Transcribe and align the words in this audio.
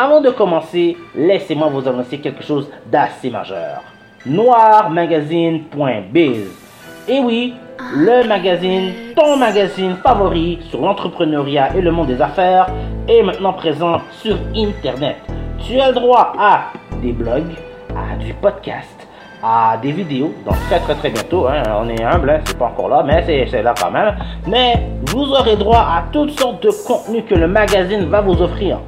Avant 0.00 0.20
de 0.20 0.30
commencer, 0.30 0.96
laissez-moi 1.16 1.70
vous 1.70 1.88
annoncer 1.88 2.18
quelque 2.18 2.44
chose 2.44 2.70
d'assez 2.86 3.30
majeur. 3.30 3.82
Noirmagazine.biz. 4.26 6.52
Et 7.08 7.18
oui, 7.18 7.54
le 7.96 8.24
magazine, 8.28 8.92
ton 9.16 9.36
magazine 9.36 9.96
favori 9.96 10.60
sur 10.70 10.82
l'entrepreneuriat 10.82 11.74
et 11.74 11.80
le 11.80 11.90
monde 11.90 12.06
des 12.06 12.22
affaires, 12.22 12.68
est 13.08 13.24
maintenant 13.24 13.54
présent 13.54 14.00
sur 14.12 14.36
Internet. 14.54 15.16
Tu 15.66 15.80
as 15.80 15.88
le 15.88 15.94
droit 15.94 16.32
à 16.38 16.66
des 17.02 17.10
blogs, 17.10 17.56
à 17.90 18.14
du 18.22 18.32
podcast, 18.34 19.08
à 19.42 19.78
des 19.82 19.90
vidéos, 19.90 20.32
donc 20.46 20.54
très 20.68 20.78
très 20.78 20.94
très 20.94 21.10
bientôt, 21.10 21.48
hein. 21.48 21.64
on 21.76 21.88
est 21.88 22.04
humble, 22.04 22.30
hein, 22.30 22.38
c'est 22.44 22.56
pas 22.56 22.66
encore 22.66 22.88
là, 22.88 23.02
mais 23.04 23.24
c'est 23.50 23.64
là 23.64 23.74
quand 23.76 23.90
même. 23.90 24.14
Mais 24.46 24.80
vous 25.06 25.32
aurez 25.32 25.56
droit 25.56 25.80
à 25.80 26.04
toutes 26.12 26.38
sortes 26.38 26.62
de 26.62 26.70
contenus 26.86 27.24
que 27.28 27.34
le 27.34 27.48
magazine 27.48 28.04
va 28.04 28.20
vous 28.20 28.40
offrir. 28.40 28.78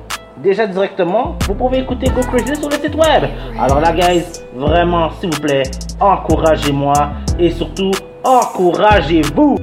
Déjà 0.42 0.66
directement, 0.66 1.36
vous 1.46 1.54
pouvez 1.54 1.80
écouter 1.80 2.06
Go 2.08 2.22
Crazy 2.22 2.56
sur 2.56 2.70
le 2.70 2.76
site 2.76 2.94
web. 2.94 3.24
Alors 3.58 3.78
là, 3.78 3.92
guys, 3.92 4.24
vraiment, 4.54 5.10
s'il 5.20 5.34
vous 5.34 5.40
plaît, 5.40 5.64
encouragez-moi 6.00 7.10
et 7.38 7.50
surtout, 7.50 7.90
encouragez-vous. 8.24 9.58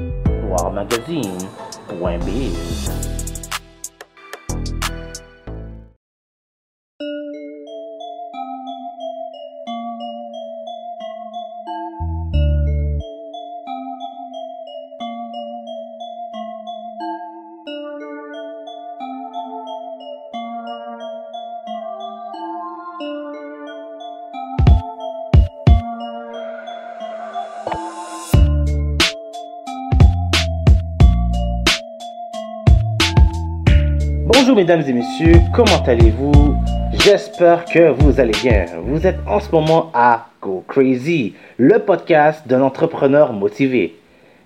Bonjour 34.48 34.64
mesdames 34.64 34.84
et 34.88 34.94
messieurs, 34.94 35.42
comment 35.54 35.84
allez-vous? 35.86 36.56
J'espère 37.04 37.66
que 37.66 37.92
vous 37.92 38.22
allez 38.22 38.32
bien. 38.32 38.66
Vous 38.82 39.06
êtes 39.06 39.20
en 39.28 39.42
ce 39.42 39.52
moment 39.52 39.92
à 39.94 40.28
Go 40.42 40.64
Crazy, 40.70 41.34
le 41.58 41.80
podcast 41.80 42.48
d'un 42.48 42.62
entrepreneur 42.62 43.34
motivé. 43.34 43.98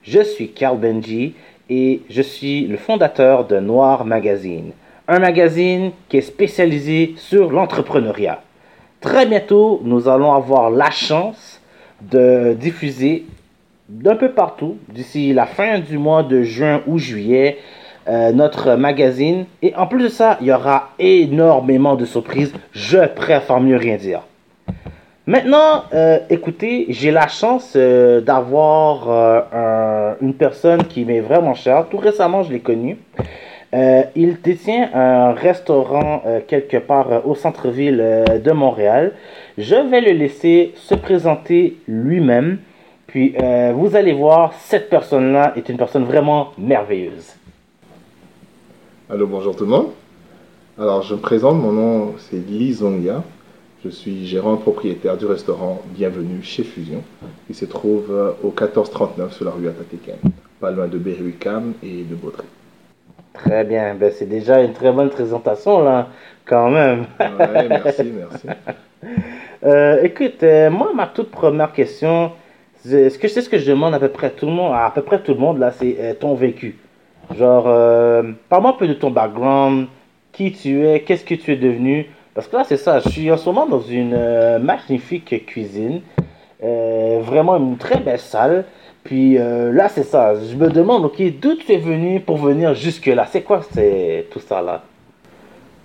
Je 0.01 0.23
suis 0.23 0.53
Carl 0.53 0.79
Benji 0.79 1.35
et 1.69 2.01
je 2.09 2.23
suis 2.23 2.65
le 2.65 2.77
fondateur 2.77 3.45
de 3.45 3.59
Noir 3.59 4.03
Magazine, 4.03 4.71
un 5.07 5.19
magazine 5.19 5.91
qui 6.09 6.17
est 6.17 6.21
spécialisé 6.21 7.13
sur 7.17 7.51
l'entrepreneuriat. 7.51 8.41
Très 9.01 9.27
bientôt, 9.27 9.81
nous 9.83 10.07
allons 10.07 10.33
avoir 10.33 10.71
la 10.71 10.89
chance 10.89 11.61
de 12.01 12.57
diffuser 12.59 13.25
d'un 13.87 14.15
peu 14.15 14.31
partout, 14.31 14.77
d'ici 14.89 15.31
la 15.31 15.45
fin 15.45 15.77
du 15.77 15.99
mois 15.99 16.23
de 16.23 16.41
juin 16.41 16.81
ou 16.87 16.97
juillet, 16.97 17.59
euh, 18.07 18.31
notre 18.31 18.73
magazine. 18.73 19.45
Et 19.61 19.75
en 19.75 19.85
plus 19.85 20.01
de 20.01 20.07
ça, 20.07 20.37
il 20.41 20.47
y 20.47 20.51
aura 20.51 20.89
énormément 20.97 21.95
de 21.95 22.05
surprises. 22.05 22.51
Je 22.71 22.97
préfère 23.07 23.59
mieux 23.59 23.77
rien 23.77 23.95
dire. 23.95 24.21
Maintenant, 25.27 25.83
euh, 25.93 26.17
écoutez, 26.31 26.87
j'ai 26.89 27.11
la 27.11 27.27
chance 27.27 27.73
euh, 27.75 28.19
d'avoir 28.19 29.07
une 30.19 30.33
personne 30.33 30.83
qui 30.85 31.05
m'est 31.05 31.19
vraiment 31.19 31.53
chère. 31.53 31.89
Tout 31.89 31.97
récemment, 31.97 32.41
je 32.41 32.51
l'ai 32.51 32.59
connu. 32.59 32.97
il 33.71 34.41
détient 34.41 34.89
un 34.95 35.33
restaurant 35.33 36.23
quelque 36.47 36.77
part 36.77 37.27
au 37.27 37.35
centre-ville 37.35 38.03
de 38.43 38.51
Montréal. 38.51 39.13
Je 39.59 39.75
vais 39.75 40.01
le 40.01 40.11
laisser 40.13 40.73
se 40.75 40.95
présenter 40.95 41.77
lui-même. 41.87 42.57
Puis 43.05 43.35
vous 43.75 43.95
allez 43.95 44.13
voir, 44.13 44.53
cette 44.53 44.89
personne-là 44.89 45.53
est 45.55 45.69
une 45.69 45.77
personne 45.77 46.03
vraiment 46.03 46.49
merveilleuse. 46.57 47.35
Allô, 49.13 49.27
bonjour 49.27 49.53
tout 49.57 49.65
le 49.65 49.69
monde. 49.69 49.87
Alors, 50.79 51.01
je 51.01 51.15
me 51.15 51.19
présente, 51.19 51.57
mon 51.57 51.73
nom 51.73 52.13
c'est 52.17 52.37
Li 52.37 52.71
Zongya. 52.71 53.21
Je 53.83 53.89
suis 53.89 54.25
gérant 54.25 54.55
propriétaire 54.55 55.17
du 55.17 55.25
restaurant 55.25 55.81
Bienvenue 55.93 56.41
chez 56.41 56.63
Fusion, 56.63 57.03
qui 57.45 57.53
se 57.53 57.65
trouve 57.65 58.05
euh, 58.09 58.31
au 58.41 58.51
1439 58.51 59.33
sur 59.33 59.43
la 59.43 59.51
rue 59.51 59.67
Atateken, 59.67 60.15
pas 60.61 60.71
loin 60.71 60.87
de 60.87 60.97
Berry-UQAM 60.97 61.73
et 61.83 62.03
de 62.03 62.15
Baudry. 62.15 62.45
Très 63.33 63.65
bien, 63.65 63.95
ben, 63.95 64.13
c'est 64.15 64.27
déjà 64.29 64.61
une 64.61 64.71
très 64.71 64.93
bonne 64.93 65.09
présentation 65.09 65.83
là, 65.83 66.07
quand 66.45 66.69
même. 66.69 67.05
Ouais, 67.19 67.67
merci, 67.67 68.03
merci. 68.17 68.47
Euh, 69.63 70.01
écoute, 70.03 70.41
euh, 70.41 70.71
moi, 70.71 70.91
ma 70.95 71.05
toute 71.05 71.29
première 71.29 71.71
question, 71.71 72.31
ce 72.83 73.15
que 73.15 73.27
je 73.27 73.33
sais 73.33 73.41
ce 73.41 73.49
que 73.49 73.59
je 73.59 73.69
demande 73.69 73.93
à 73.93 73.99
peu 73.99 74.07
près 74.07 74.31
tout 74.31 74.47
le 74.47 74.53
monde, 74.53 74.73
à 74.73 74.91
peu 74.93 75.03
près 75.03 75.21
tout 75.21 75.33
le 75.33 75.39
monde 75.39 75.59
là, 75.59 75.71
c'est 75.71 76.17
ton 76.19 76.33
vécu? 76.33 76.79
Genre, 77.37 77.65
euh, 77.67 78.23
parle-moi 78.49 78.71
un 78.71 78.77
peu 78.77 78.87
de 78.87 78.93
ton 78.93 79.11
background, 79.11 79.87
qui 80.31 80.51
tu 80.51 80.85
es, 80.85 81.01
qu'est-ce 81.01 81.23
que 81.23 81.35
tu 81.35 81.53
es 81.53 81.55
devenu. 81.55 82.07
Parce 82.33 82.47
que 82.47 82.55
là, 82.57 82.63
c'est 82.63 82.77
ça, 82.77 82.99
je 82.99 83.09
suis 83.09 83.31
en 83.31 83.37
ce 83.37 83.45
moment 83.45 83.65
dans 83.65 83.81
une 83.81 84.13
euh, 84.13 84.59
magnifique 84.59 85.45
cuisine, 85.45 86.01
euh, 86.63 87.19
vraiment 87.23 87.57
une 87.57 87.77
très 87.77 87.99
belle 87.99 88.19
salle. 88.19 88.65
Puis 89.03 89.33
là, 89.33 89.89
c'est 89.89 90.03
ça, 90.03 90.35
je 90.35 90.55
me 90.55 90.69
demande, 90.69 91.05
ok, 91.05 91.19
d'où 91.41 91.55
tu 91.55 91.71
es 91.71 91.77
venu 91.77 92.19
pour 92.19 92.37
venir 92.37 92.75
jusque-là? 92.75 93.25
C'est 93.31 93.41
quoi 93.41 93.61
tout 94.29 94.39
ça 94.39 94.61
là? 94.61 94.83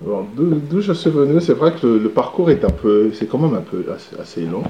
D'où 0.05 0.83
je 0.83 0.93
suis 0.93 1.09
venu, 1.09 1.41
c'est 1.41 1.55
vrai 1.55 1.73
que 1.73 1.87
le, 1.87 2.11
parcours 2.11 2.51
est 2.51 2.63
un 2.63 2.71
peu, 2.71 3.11
c'est 3.15 3.27
quand 3.27 3.39
même 3.39 3.55
un 3.55 3.63
peu 3.63 3.87
assez 4.21 4.43
long. 4.43 4.65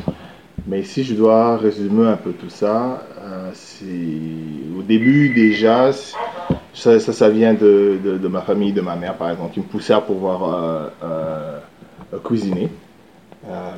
Mais 0.69 0.83
si 0.83 1.05
je 1.05 1.15
dois 1.15 1.57
résumer 1.57 2.09
un 2.09 2.17
peu 2.17 2.33
tout 2.33 2.49
ça, 2.49 3.07
euh, 3.21 3.51
c'est 3.53 3.85
au 4.77 4.83
début 4.83 5.29
déjà, 5.31 5.91
ça, 6.77 7.01
ça, 7.01 7.29
vient 7.31 7.55
de, 7.55 7.99
de, 8.03 8.29
ma 8.29 8.43
famille, 8.43 8.73
de 8.73 8.83
ma 8.83 8.97
mère 8.97 9.15
par 9.15 9.31
exemple, 9.31 9.55
qui 9.55 9.61
me 9.61 9.65
poussait 9.65 9.95
à 9.95 10.01
pouvoir 10.01 10.45
euh, 10.45 10.89
euh, 12.13 12.19
cuisiner. 12.23 12.69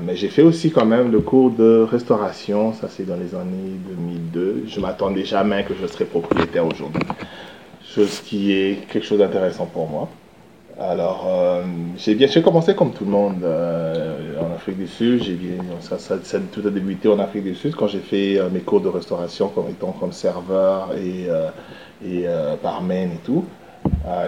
mais 0.02 0.16
j'ai 0.16 0.28
fait 0.28 0.42
aussi 0.42 0.70
quand 0.70 0.84
même 0.84 1.12
le 1.12 1.20
cours 1.20 1.50
de 1.50 1.86
restauration, 1.88 2.72
ça 2.72 2.88
c'est 2.88 3.04
dans 3.04 3.16
les 3.16 3.34
années 3.34 3.76
2002. 3.88 4.64
Je 4.66 4.80
m'attendais 4.80 5.24
jamais 5.24 5.64
que 5.64 5.74
je 5.80 5.86
serais 5.86 6.06
propriétaire 6.06 6.66
aujourd'hui, 6.66 7.02
chose 7.82 8.20
qui 8.20 8.52
est 8.52 8.86
quelque 8.90 9.06
chose 9.06 9.20
d'intéressant 9.20 9.66
pour 9.66 9.88
moi. 9.88 10.08
Alors, 10.80 11.26
euh, 11.28 11.62
j'ai 11.96 12.14
bien 12.14 12.28
commencé 12.40 12.72
comme 12.76 12.92
tout 12.92 13.04
le 13.04 13.10
monde 13.10 13.42
euh, 13.42 14.40
en 14.40 14.54
Afrique 14.54 14.78
du 14.78 14.86
Sud. 14.86 15.24
J'ai 15.24 15.34
bien, 15.34 15.56
ça, 15.80 15.98
ça, 15.98 16.18
ça, 16.22 16.38
tout 16.52 16.62
a 16.64 16.70
débuté 16.70 17.08
en 17.08 17.18
Afrique 17.18 17.42
du 17.42 17.56
Sud 17.56 17.74
quand 17.74 17.88
j'ai 17.88 17.98
fait 17.98 18.38
euh, 18.38 18.48
mes 18.48 18.60
cours 18.60 18.80
de 18.80 18.88
restauration 18.88 19.48
comme 19.48 19.68
étant 19.70 19.90
comme 19.90 20.12
serveur 20.12 20.90
et, 20.96 21.26
et 22.06 22.26
barman 22.62 23.10
et 23.10 23.20
tout. 23.24 23.44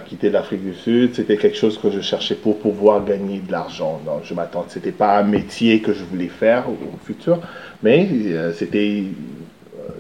quitter 0.07 0.31
l'Afrique 0.31 0.65
du 0.65 0.75
Sud, 0.75 1.15
c'était 1.15 1.37
quelque 1.37 1.57
chose 1.57 1.79
que 1.79 1.89
je 1.89 2.01
cherchais 2.01 2.35
pour 2.35 2.59
pouvoir 2.59 3.05
gagner 3.05 3.39
de 3.39 3.53
l'argent. 3.53 4.01
Donc, 4.05 4.23
je 4.25 4.35
m'attendais, 4.35 4.67
c'était 4.71 4.91
pas 4.91 5.19
un 5.19 5.23
métier 5.23 5.81
que 5.81 5.93
je 5.93 6.03
voulais 6.03 6.29
faire 6.29 6.65
au, 6.69 6.99
futur, 7.05 7.39
mais 7.85 8.09
c'était 8.55 9.05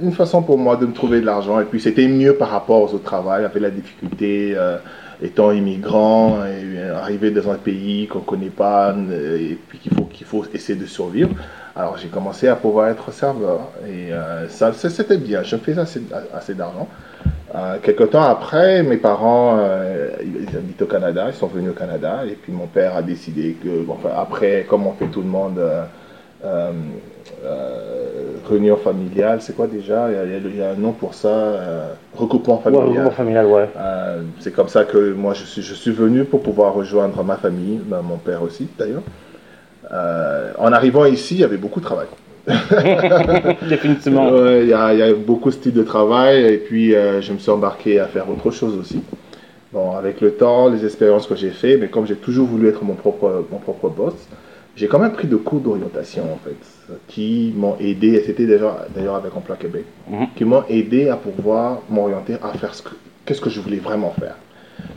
une 0.02 0.12
façon 0.12 0.42
pour 0.42 0.58
moi 0.58 0.76
de 0.76 0.86
me 0.86 0.92
trouver 0.92 1.20
de 1.20 1.26
l'argent. 1.26 1.60
Et 1.60 1.64
puis, 1.64 1.80
c'était 1.80 2.08
mieux 2.08 2.34
par 2.34 2.48
rapport 2.48 2.82
autres 2.92 3.04
travail, 3.04 3.44
avec 3.44 3.62
la 3.62 3.70
difficulté 3.70 4.56
étant 5.22 5.52
immigrant 5.52 6.38
arrivé 6.94 7.30
dans 7.30 7.50
un 7.50 7.56
pays 7.56 8.06
qu'on 8.06 8.20
ne 8.20 8.24
connaît 8.24 8.50
pas 8.50 8.94
et 9.20 9.58
puis 9.68 9.78
qu'il 9.78 9.92
faut, 9.94 10.04
qu'il 10.04 10.26
faut 10.26 10.44
essayer 10.54 10.78
de 10.78 10.86
survivre. 10.86 11.30
Alors 11.76 11.96
j'ai 11.96 12.08
commencé 12.08 12.48
à 12.48 12.56
pouvoir 12.56 12.88
être 12.88 13.12
serveur 13.12 13.68
et 13.86 14.12
euh, 14.12 14.48
ça, 14.48 14.72
c'était 14.72 15.16
bien, 15.16 15.42
je 15.42 15.56
faisais 15.56 15.80
assez, 15.80 16.02
assez 16.34 16.54
d'argent. 16.54 16.88
Euh, 17.54 17.78
quelque 17.82 18.04
temps 18.04 18.22
après, 18.22 18.82
mes 18.82 18.96
parents, 18.96 19.56
euh, 19.58 20.08
ils 20.22 20.56
habitent 20.56 20.82
au 20.82 20.86
Canada, 20.86 21.26
ils 21.28 21.34
sont 21.34 21.46
venus 21.46 21.70
au 21.70 21.74
Canada 21.74 22.22
et 22.26 22.34
puis 22.34 22.52
mon 22.52 22.66
père 22.66 22.96
a 22.96 23.02
décidé 23.02 23.56
que, 23.62 23.88
enfin, 23.88 24.10
après, 24.16 24.66
comme 24.68 24.86
on 24.86 24.92
fait 24.92 25.06
tout 25.06 25.22
le 25.22 25.28
monde, 25.28 25.58
euh, 25.58 25.84
euh, 26.44 26.72
réunion 28.48 28.76
familiale, 28.76 29.40
c'est 29.40 29.54
quoi 29.54 29.66
déjà? 29.66 30.08
Il 30.10 30.56
y, 30.56 30.62
a, 30.62 30.70
un 30.70 30.74
nom 30.74 30.92
pour 30.92 31.14
ça, 31.14 31.28
euh, 31.28 31.92
recoupement 32.14 32.58
familial. 32.58 32.88
recoupement 32.88 33.10
familial, 33.10 33.46
ouais. 33.46 33.68
c'est 34.40 34.52
comme 34.52 34.68
ça 34.68 34.84
que 34.84 35.12
moi 35.12 35.34
je 35.34 35.44
suis, 35.44 35.62
je 35.62 35.74
suis 35.74 35.92
venu 35.92 36.24
pour 36.24 36.42
pouvoir 36.42 36.74
rejoindre 36.74 37.22
ma 37.22 37.36
famille, 37.36 37.80
ben, 37.84 38.02
mon 38.02 38.16
père 38.16 38.42
aussi 38.42 38.68
d'ailleurs. 38.78 39.02
en 40.58 40.72
arrivant 40.72 41.04
ici, 41.04 41.34
il 41.36 41.40
y 41.40 41.44
avait 41.44 41.56
beaucoup 41.56 41.80
de 41.80 41.84
travail. 41.84 42.08
Définitivement. 43.68 44.30
Il 44.62 44.68
y, 44.68 44.72
a, 44.72 44.94
y, 44.94 45.02
a 45.02 45.12
beaucoup 45.14 45.50
de 45.50 45.54
styles 45.54 45.74
de 45.74 45.82
travail 45.82 46.44
et 46.44 46.56
puis 46.56 46.92
je 46.92 47.32
me 47.32 47.38
suis 47.38 47.50
embarqué 47.50 48.00
à 48.00 48.06
faire 48.06 48.28
autre 48.28 48.50
chose 48.50 48.76
aussi. 48.76 49.02
Bon, 49.72 49.92
avec 49.92 50.20
le 50.20 50.32
temps, 50.32 50.68
les 50.68 50.84
expériences 50.84 51.28
que 51.28 51.36
j'ai 51.36 51.50
fait, 51.50 51.76
mais 51.76 51.86
comme 51.86 52.04
j'ai 52.04 52.16
toujours 52.16 52.48
voulu 52.48 52.68
être 52.68 52.82
mon 52.82 52.94
propre, 52.94 53.44
mon 53.52 53.58
propre 53.58 53.88
boss, 53.88 54.14
j'ai 54.74 54.88
quand 54.88 54.98
même 54.98 55.12
pris 55.12 55.28
de 55.28 55.36
cours 55.36 55.60
d'orientation 55.60 56.24
en 56.24 56.38
fait, 56.38 56.56
qui 57.08 57.52
m'ont 57.56 57.76
aidé, 57.80 58.22
c'était 58.26 58.46
d'ailleurs 58.46 59.14
avec 59.16 59.36
Emploi 59.36 59.56
Québec, 59.56 59.84
mhm. 60.08 60.26
qui 60.36 60.44
m'ont 60.44 60.64
aidé 60.68 61.08
à 61.08 61.16
pouvoir 61.16 61.78
m'orienter 61.88 62.34
à 62.42 62.52
faire 62.56 62.74
ce 62.74 62.82
que, 62.82 62.90
qu'est-ce 63.24 63.40
que 63.40 63.50
je 63.50 63.60
voulais 63.60 63.78
vraiment 63.78 64.14
faire. 64.18 64.36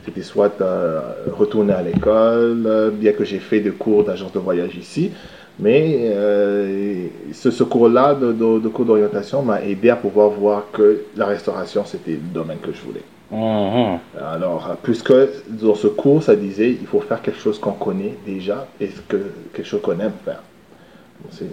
C'était 0.04 0.22
soit 0.22 0.60
euh, 0.60 1.00
retourner 1.36 1.72
à 1.74 1.82
l'école, 1.82 2.64
euh, 2.66 2.90
bien 2.90 3.12
que 3.12 3.24
j'ai 3.24 3.38
fait 3.38 3.60
des 3.60 3.70
cours 3.70 4.04
d'agence 4.04 4.32
de 4.32 4.38
voyage 4.38 4.74
ici, 4.76 5.10
mais 5.58 6.10
euh, 6.12 7.06
ce, 7.32 7.50
ce 7.50 7.62
cours-là 7.64 8.14
de, 8.14 8.32
de- 8.32 8.58
de 8.60 8.68
cours 8.68 8.84
d'orientation 8.86 9.42
m'a 9.42 9.62
aidé 9.62 9.90
à 9.90 9.96
pouvoir 9.96 10.30
voir 10.30 10.64
que 10.72 11.02
la 11.16 11.26
restauration, 11.26 11.84
c'était 11.84 12.12
le 12.12 12.32
domaine 12.32 12.58
que 12.58 12.72
je 12.72 12.80
voulais. 12.80 13.02
Mhm. 13.30 13.98
Alors, 14.20 14.76
puisque 14.82 15.12
dans 15.48 15.74
ce 15.74 15.86
cours, 15.88 16.22
ça 16.22 16.36
disait, 16.36 16.70
il 16.70 16.86
faut 16.86 17.00
faire 17.00 17.20
quelque 17.22 17.40
chose 17.40 17.58
qu'on 17.58 17.72
connaît 17.72 18.14
déjà 18.26 18.66
et 18.80 18.88
ce 18.88 19.00
que, 19.08 19.16
quelque 19.52 19.66
chose 19.66 19.80
qu'on 19.82 19.98
aime 20.00 20.12
faire. 20.24 20.42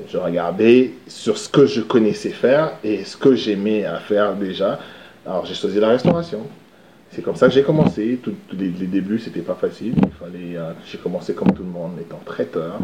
Je 0.08 0.18
regardais 0.18 0.92
sur 1.08 1.38
ce 1.38 1.48
que 1.50 1.66
je 1.66 1.82
connaissais 1.82 2.30
faire 2.30 2.74
et 2.84 3.04
ce 3.04 3.16
que 3.18 3.36
j'aimais 3.36 3.86
à 3.86 4.00
faire 4.00 4.36
déjà. 4.36 4.80
Alors, 5.26 5.46
j'ai 5.46 5.54
choisi 5.56 5.80
la 5.80 5.90
restauration. 5.90 6.46
C'est 7.12 7.22
comme 7.22 7.36
ça 7.36 7.48
que 7.48 7.54
j'ai 7.54 7.64
commencé. 7.64 8.20
Tout- 8.22 8.36
les, 8.54 8.70
les 8.70 8.88
débuts, 8.88 9.20
c'était 9.20 9.42
pas 9.42 9.56
facile. 9.56 9.94
Il 9.98 10.12
fallait, 10.12 10.58
euh, 10.58 10.72
j'ai 10.86 10.98
commencé 10.98 11.34
comme 11.34 11.54
tout 11.54 11.64
le 11.64 11.70
monde, 11.70 11.94
étant 12.00 12.20
traiteur. 12.26 12.80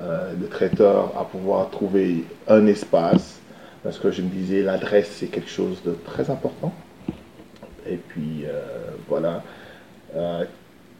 Euh, 0.00 0.34
de 0.34 0.46
traiteur 0.46 1.12
à 1.18 1.24
pouvoir 1.24 1.70
trouver 1.70 2.24
un 2.48 2.66
espace. 2.66 3.40
Parce 3.82 3.98
que 3.98 4.10
je 4.10 4.20
me 4.20 4.28
disais, 4.28 4.62
l'adresse, 4.62 5.10
c'est 5.18 5.26
quelque 5.28 5.48
chose 5.50 5.82
de 5.84 5.96
très 6.04 6.28
important. 6.30 6.74
Et 7.88 7.96
puis, 7.96 8.44
euh, 8.44 8.60
voilà. 9.08 9.42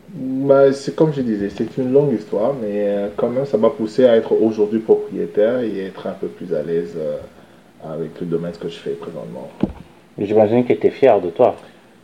Bah, 0.09 0.73
c'est 0.73 0.95
comme 0.95 1.13
je 1.13 1.21
disais, 1.21 1.51
c'est 1.51 1.77
une 1.79 1.93
longue 1.93 2.13
histoire, 2.13 2.55
mais 2.55 2.87
euh, 2.87 3.09
quand 3.17 3.29
même, 3.29 3.45
ça 3.45 3.59
m'a 3.59 3.71
poussé 3.71 4.07
à 4.07 4.17
être 4.17 4.33
aujourd'hui 4.41 4.79
propriétaire 4.79 5.61
et 5.61 5.87
être 5.87 6.07
un 6.07 6.13
peu 6.13 6.29
plus 6.29 6.55
à 6.55 6.63
l'aise 6.63 6.95
euh, 6.97 7.17
avec 7.85 8.21
le 8.21 8.27
domaine 8.27 8.53
que 8.53 8.69
je 8.69 8.79
fais 8.79 8.91
présentement. 8.91 9.51
J'imagine 10.19 10.65
que 10.65 10.73
tu 10.73 10.87
es 10.87 10.91
fier 10.91 11.21
de 11.21 11.31
toi. 11.31 11.57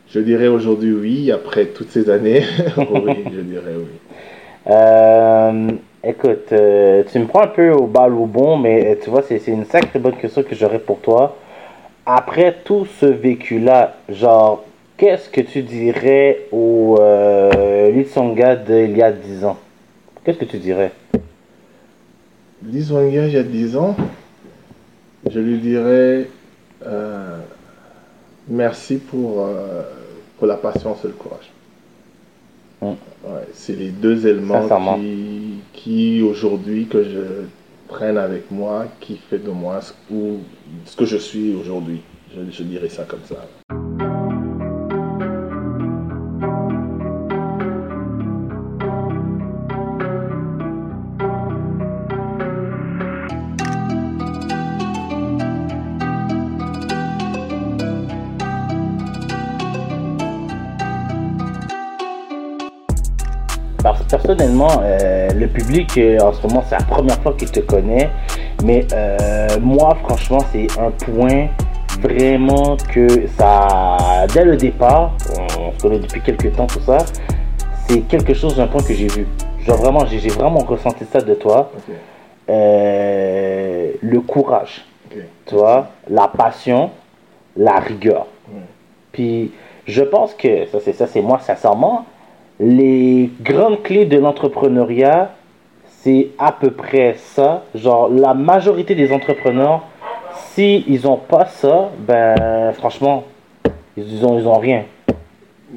Je 0.09 0.21
dirais 0.21 0.49
aujourd'hui 0.49 0.93
oui, 0.93 1.31
après 1.31 1.67
toutes 1.67 1.91
ces 1.91 2.11
années, 2.11 2.43
oui, 2.77 3.25
je 3.33 3.41
dirais 3.41 3.75
oui. 3.77 3.87
Euh, 4.65 5.71
écoute, 6.05 6.47
tu 6.47 7.19
me 7.19 7.25
prends 7.27 7.43
un 7.43 7.49
peu 7.49 7.73
au 7.73 7.89
bal 7.89 8.15
au 8.15 8.27
bon, 8.27 8.57
mais 8.57 8.97
tu 9.03 9.11
vois, 9.11 9.23
c'est 9.23 9.41
c'est 9.41 9.51
une 9.51 9.65
sacrée 9.65 9.99
bonne 9.99 10.15
question 10.15 10.45
que 10.45 10.55
j'aurais 10.55 10.79
pour 10.79 11.01
toi. 11.01 11.37
Après 12.07 12.59
tout 12.65 12.85
ce 12.85 13.07
vécu-là, 13.07 13.97
genre, 14.09 14.65
qu'est-ce 14.97 15.29
que 15.29 15.41
tu 15.41 15.63
dirais 15.63 16.47
au 16.53 16.97
euh, 17.01 17.51
Litsonga 17.91 18.57
d'il 18.57 18.97
y 18.97 19.03
a 19.03 19.13
10 19.13 19.45
ans 19.45 19.59
Qu'est-ce 20.25 20.39
que 20.39 20.45
tu 20.45 20.59
dirais? 20.59 20.93
Gars 22.65 23.27
il 23.27 23.33
y 23.33 23.37
a 23.37 23.43
10 23.43 23.77
ans, 23.77 23.97
je 25.29 25.41
lui 25.41 25.59
dirais 25.59 26.29
euh, 26.87 27.39
merci 28.49 28.99
pour, 28.99 29.45
euh, 29.45 29.83
pour 30.39 30.47
la 30.47 30.57
patience 30.57 31.05
et 31.05 31.09
le 31.09 31.15
courage. 31.15 31.51
Mm. 32.81 32.87
Ouais, 32.87 33.49
c'est 33.53 33.77
les 33.77 33.91
deux 33.91 34.27
éléments 34.27 34.69
qui, 34.97 35.61
qui 35.73 36.23
aujourd'hui 36.23 36.87
que 36.87 37.03
je 37.03 37.93
traîne 37.93 38.19
avec 38.19 38.51
moi, 38.51 38.87
qui 39.01 39.17
fait 39.17 39.39
de 39.39 39.51
moi 39.51 39.81
ce 39.83 40.97
que 40.97 41.05
je 41.05 41.17
suis 41.17 41.55
aujourd'hui. 41.55 42.01
Je, 42.35 42.51
je 42.51 42.63
dirais 42.63 42.89
ça 42.89 43.05
comme 43.05 43.25
ça. 43.29 43.47
Personnellement, 64.13 64.83
euh, 64.83 65.31
le 65.31 65.47
public 65.49 65.97
euh, 65.97 66.19
en 66.21 66.35
ce 66.35 66.47
moment, 66.47 66.63
c'est 66.69 66.79
la 66.79 66.85
première 66.85 67.19
fois 67.23 67.33
qu'il 67.33 67.51
te 67.51 67.61
connaît. 67.61 68.11
Mais 68.63 68.87
euh, 68.93 69.49
moi, 69.59 69.97
franchement, 70.05 70.41
c'est 70.53 70.67
un 70.79 70.91
point 70.91 71.49
vraiment 72.03 72.77
que 72.93 73.27
ça, 73.39 74.27
dès 74.35 74.45
le 74.45 74.59
départ, 74.59 75.13
on, 75.35 75.63
on 75.63 75.73
se 75.73 75.79
connaît 75.81 75.99
depuis 75.99 76.21
quelques 76.21 76.55
temps, 76.55 76.67
tout 76.67 76.81
ça, 76.81 76.99
c'est 77.89 78.01
quelque 78.01 78.35
chose 78.35 78.55
d'un 78.57 78.67
point 78.67 78.83
que 78.83 78.93
j'ai 78.93 79.09
vu. 79.09 79.27
Genre 79.67 79.79
vraiment, 79.79 80.05
j'ai 80.05 80.29
vraiment 80.29 80.61
ressenti 80.61 81.07
ça 81.11 81.23
de 81.23 81.33
toi. 81.33 81.73
Le 82.49 84.19
courage, 84.21 84.85
ok. 85.11 85.17
tu 85.47 85.55
vois, 85.55 85.87
la 86.11 86.29
passion, 86.29 86.91
la 87.57 87.81
rigueur. 87.81 88.27
Puis 89.13 89.53
je 89.87 90.03
pense 90.03 90.35
que, 90.35 90.67
ça 90.67 90.81
c'est 90.85 90.93
ça, 90.93 91.07
c'est 91.07 91.23
moi 91.23 91.39
sincèrement, 91.39 92.05
les 92.63 93.31
grandes 93.41 93.83
clés 93.83 94.07
de 94.07 94.19
l'entrepreneuriat, 94.19 95.35
c'est 95.85 96.29
à 96.39 96.53
peu 96.53 96.71
près 96.71 97.17
ça. 97.19 97.65
Genre 97.75 98.09
la 98.09 98.35
majorité 98.35 98.95
des 98.95 99.13
entrepreneurs, 99.13 99.83
si 100.35 100.85
ils 100.87 101.07
ont 101.07 101.17
pas 101.17 101.47
ça, 101.47 101.91
ben 101.99 102.73
franchement, 102.73 103.25
ils 103.97 104.25
ont, 104.25 104.39
ils 104.39 104.47
ont 104.47 104.59
rien. 104.59 104.85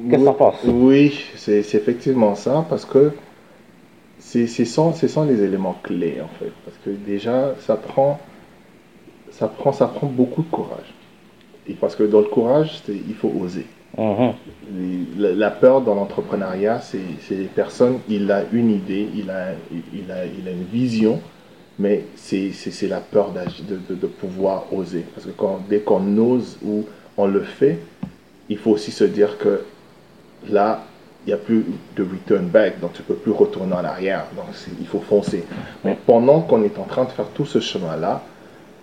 Qu'est-ce 0.08 0.20
que 0.20 0.26
t'en 0.26 0.34
penses? 0.34 0.60
Oui, 0.64 1.24
c'est 1.34 1.58
effectivement 1.58 2.34
ça, 2.34 2.64
parce 2.68 2.84
que 2.84 3.12
ce 4.20 4.64
sont, 4.64 5.24
les 5.24 5.42
éléments 5.42 5.76
clés, 5.82 6.18
en 6.22 6.28
fait. 6.38 6.52
Parce 6.64 6.76
que 6.84 6.90
déjà, 6.90 7.54
ça 7.60 7.76
prend, 7.76 8.18
ça 9.30 9.48
prend, 9.48 9.72
ça 9.72 9.86
prend 9.86 10.06
beaucoup 10.06 10.42
de 10.42 10.50
courage. 10.50 10.94
Et 11.68 11.72
parce 11.72 11.96
que 11.96 12.04
dans 12.04 12.20
le 12.20 12.26
courage, 12.26 12.82
il 12.88 13.14
faut 13.14 13.32
oser. 13.40 13.66
Mhm. 13.98 14.34
La, 15.18 15.50
peur 15.50 15.80
dans 15.80 15.94
l'entrepreneuriat, 15.94 16.80
c'est 16.80 17.34
les 17.34 17.44
personnes, 17.44 18.00
il 18.08 18.30
a 18.30 18.42
une 18.52 18.70
idée, 18.70 19.08
il 19.14 19.30
a, 19.30 19.54
une 19.72 20.64
vision, 20.70 21.20
mais 21.78 22.04
c'est 22.14 22.88
la 22.88 23.00
peur 23.00 23.32
de, 23.32 24.06
pouvoir 24.06 24.72
oser. 24.72 25.04
Parce 25.14 25.26
que 25.26 25.32
dès 25.68 25.80
qu'on 25.80 26.16
ose 26.18 26.58
ou 26.62 26.84
on 27.16 27.26
le 27.26 27.42
fait, 27.42 27.78
il 28.48 28.58
faut 28.58 28.72
aussi 28.72 28.90
se 28.90 29.04
dire 29.04 29.38
que 29.38 29.62
là, 30.48 30.84
il 31.24 31.30
n'y 31.30 31.32
a 31.32 31.38
plus 31.38 31.64
de 31.96 32.02
return 32.04 32.46
back, 32.46 32.78
donc 32.80 32.92
tu 32.92 33.02
ne 33.02 33.06
peux 33.06 33.14
plus 33.14 33.32
retourner 33.32 33.74
en 33.74 33.84
arrière, 33.84 34.26
donc 34.36 34.46
il 34.78 34.86
faut 34.86 35.00
foncer. 35.00 35.44
Mais 35.84 35.96
pendant 36.06 36.40
qu'on 36.40 36.62
est 36.62 36.78
en 36.78 36.84
train 36.84 37.04
de 37.04 37.10
faire 37.10 37.28
tout 37.34 37.46
ce 37.46 37.60
chemin-là, 37.60 38.22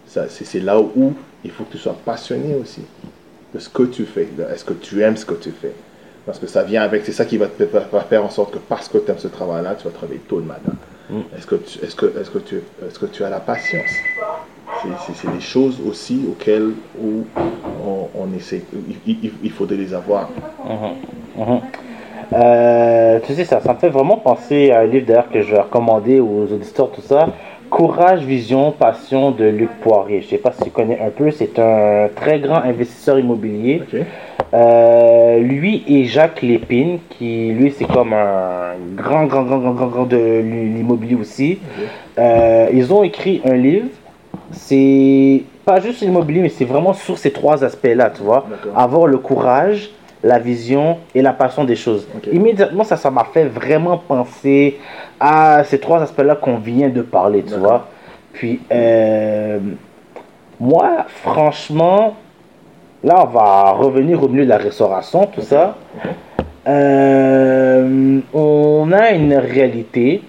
c'est 0.08 0.60
là 0.60 0.80
où 0.80 1.14
il 1.46 1.52
faut 1.52 1.64
que 1.64 1.74
tu 1.74 1.78
sois 1.78 1.96
passionné 2.04 2.56
aussi 2.56 2.82
de 3.54 3.60
ce 3.60 3.70
que 3.70 3.84
tu 3.84 4.06
fais. 4.06 4.28
de- 4.38 4.44
Est-ce 4.44 4.66
que 4.66 4.74
tu 4.74 5.02
aimes 5.02 5.18
ce 5.18 5.26
que 5.26 5.34
tu 5.36 5.52
fais 5.52 5.74
Parce 6.26 6.40
que 6.40 6.48
ça 6.48 6.64
vient 6.64 6.82
avec, 6.82 7.06
c'est 7.06 7.12
ça 7.12 7.26
qui 7.26 7.38
va, 7.38 7.48
te, 7.48 7.64
va- 7.64 8.02
faire 8.02 8.24
en 8.24 8.30
sorte 8.30 8.54
que 8.54 8.58
parce 8.60 8.88
que 8.88 8.98
tu 8.98 9.12
aimes 9.12 9.18
ce 9.20 9.28
travail-là, 9.28 9.76
tu 9.76 9.84
vas 9.86 9.92
travailler 9.94 10.22
tôt 10.28 10.38
le 10.40 10.46
matin. 10.46 10.74
Mm. 11.10 11.20
Est-ce 11.38 11.46
que, 11.48 11.56
tu, 11.56 11.80
est-ce, 11.84 11.96
que, 11.96 12.06
est-ce, 12.20 12.30
que 12.32 12.40
tu, 12.40 12.56
est-ce 12.88 12.98
que 13.00 13.06
tu 13.08 13.24
as 13.24 13.30
la 13.30 13.40
patience? 13.40 13.92
C'est, 15.16 15.32
des 15.32 15.40
choses 15.42 15.80
aussi 15.88 16.26
auxquelles 16.30 16.72
où 17.00 17.26
on, 17.86 18.10
on 18.16 18.34
essaie, 18.36 18.64
il, 19.06 19.18
il- 19.24 19.32
il 19.44 19.52
faudrait 19.52 19.78
les 19.78 19.94
avoir. 19.94 20.30
Mhm. 20.66 21.44
Mhm. 21.46 21.60
Euh, 22.34 23.20
tu 23.26 23.34
sais, 23.36 23.46
ça, 23.46 23.62
ça 23.62 23.74
me 23.74 23.78
fait 23.78 23.90
vraiment 23.90 24.18
penser 24.18 24.72
à 24.72 24.80
un 24.80 24.86
livre 24.86 25.06
d'ailleurs 25.06 25.30
que 25.30 25.42
je 25.42 25.52
vais 25.52 25.60
recommander 25.62 26.20
aux 26.20 26.44
auditeurs, 26.52 26.90
tout 26.92 27.02
ça. 27.02 27.28
Courage, 27.74 28.22
vision, 28.24 28.72
passion 28.72 29.32
de 29.32 29.46
Luc 29.46 29.72
Poirier. 29.82 30.22
Je 30.22 30.28
sais 30.28 30.38
pas 30.38 30.52
si 30.52 30.62
tu 30.62 30.70
connais 30.70 31.00
un 31.00 31.10
peu, 31.10 31.32
c'est 31.32 31.58
un 31.58 32.08
très 32.16 32.40
grand 32.40 32.58
investisseur 32.58 33.18
immobilier. 33.18 33.82
Euh, 34.54 35.40
lui 35.40 35.84
et 35.88 36.06
Jacques 36.06 36.44
Lépine, 36.44 37.00
qui 37.10 37.52
lui 37.52 37.72
c'est 37.72 37.86
comme 37.86 38.14
un 38.14 38.76
grand, 38.96 39.26
grand, 39.26 39.42
grand, 39.42 39.58
grand, 39.58 39.74
grand, 39.74 39.88
grand 39.88 40.06
de 40.06 40.18
l'immobilier 40.18 41.16
aussi. 41.16 41.58
Euh, 42.20 42.70
ils 42.72 42.94
ont 42.94 43.02
écrit 43.02 43.42
un 43.44 43.56
livre. 43.56 43.88
C'est 44.52 45.42
pas 45.66 45.80
juste 45.80 46.02
l'immobilier, 46.02 46.44
mais 46.44 46.50
c'est 46.50 46.66
vraiment 46.66 46.94
sur 46.94 47.18
ces 47.18 47.32
trois 47.32 47.64
aspects-là, 47.64 48.12
tu 48.16 48.22
vois. 48.22 48.46
Avoir 48.76 49.08
le 49.08 49.18
courage, 49.18 49.90
la 50.24 50.40
vision 50.40 50.98
et 51.14 51.22
la 51.22 51.34
passion 51.34 51.66
des 51.66 51.76
choses. 51.76 52.08
Immédiatement, 52.32 52.84
ça, 52.84 52.96
ça 52.96 53.12
m'a 53.12 53.26
fait 53.26 53.46
vraiment 53.46 53.98
penser 53.98 54.80
à 55.20 55.64
ces 55.66 55.80
trois 55.80 56.02
aspects-là 56.02 56.36
qu'on 56.36 56.58
vient 56.58 56.90
de 56.90 57.02
parler, 57.02 57.44
tu 57.44 57.56
vois. 57.56 57.88
Puis, 58.32 58.62
euh, 58.72 59.60
moi, 60.60 61.06
franchement, 61.08 62.16
là, 63.04 63.24
on 63.24 63.26
va 63.26 63.72
revenir 63.72 64.24
au 64.24 64.30
milieu 64.30 64.46
de 64.46 64.50
la 64.50 64.58
restauration, 64.58 65.28
tout 65.28 65.42
ça. 65.42 65.76
Euh, 66.66 68.20
on 68.34 68.92
a 68.94 69.12
une 69.12 69.36
réalité, 69.36 70.22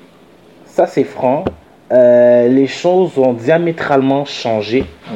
ça 0.67 0.87
c'est 0.87 1.05
franc. 1.05 1.45
Euh, 1.93 2.49
les 2.49 2.67
choses 2.67 3.17
ont 3.19 3.33
diamétralement 3.33 4.25
changé. 4.25 4.81
Mm. 4.81 5.15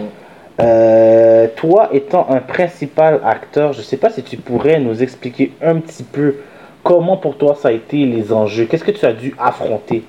Euh, 0.60 1.46
toi 1.56 1.90
étant 1.92 2.26
un 2.30 2.40
principal 2.40 3.20
acteur, 3.24 3.72
je 3.72 3.78
ne 3.78 3.84
sais 3.84 3.96
pas 3.96 4.10
si 4.10 4.22
tu 4.22 4.36
pourrais 4.36 4.80
nous 4.80 5.02
expliquer 5.02 5.52
un 5.62 5.76
petit 5.76 6.02
peu 6.02 6.34
comment 6.82 7.16
pour 7.16 7.36
toi 7.38 7.54
ça 7.54 7.68
a 7.68 7.72
été 7.72 8.04
les 8.06 8.32
enjeux. 8.32 8.64
Qu'est-ce 8.64 8.84
que 8.84 8.90
tu 8.90 9.04
as 9.06 9.12
dû 9.12 9.34
affronter? 9.38 10.02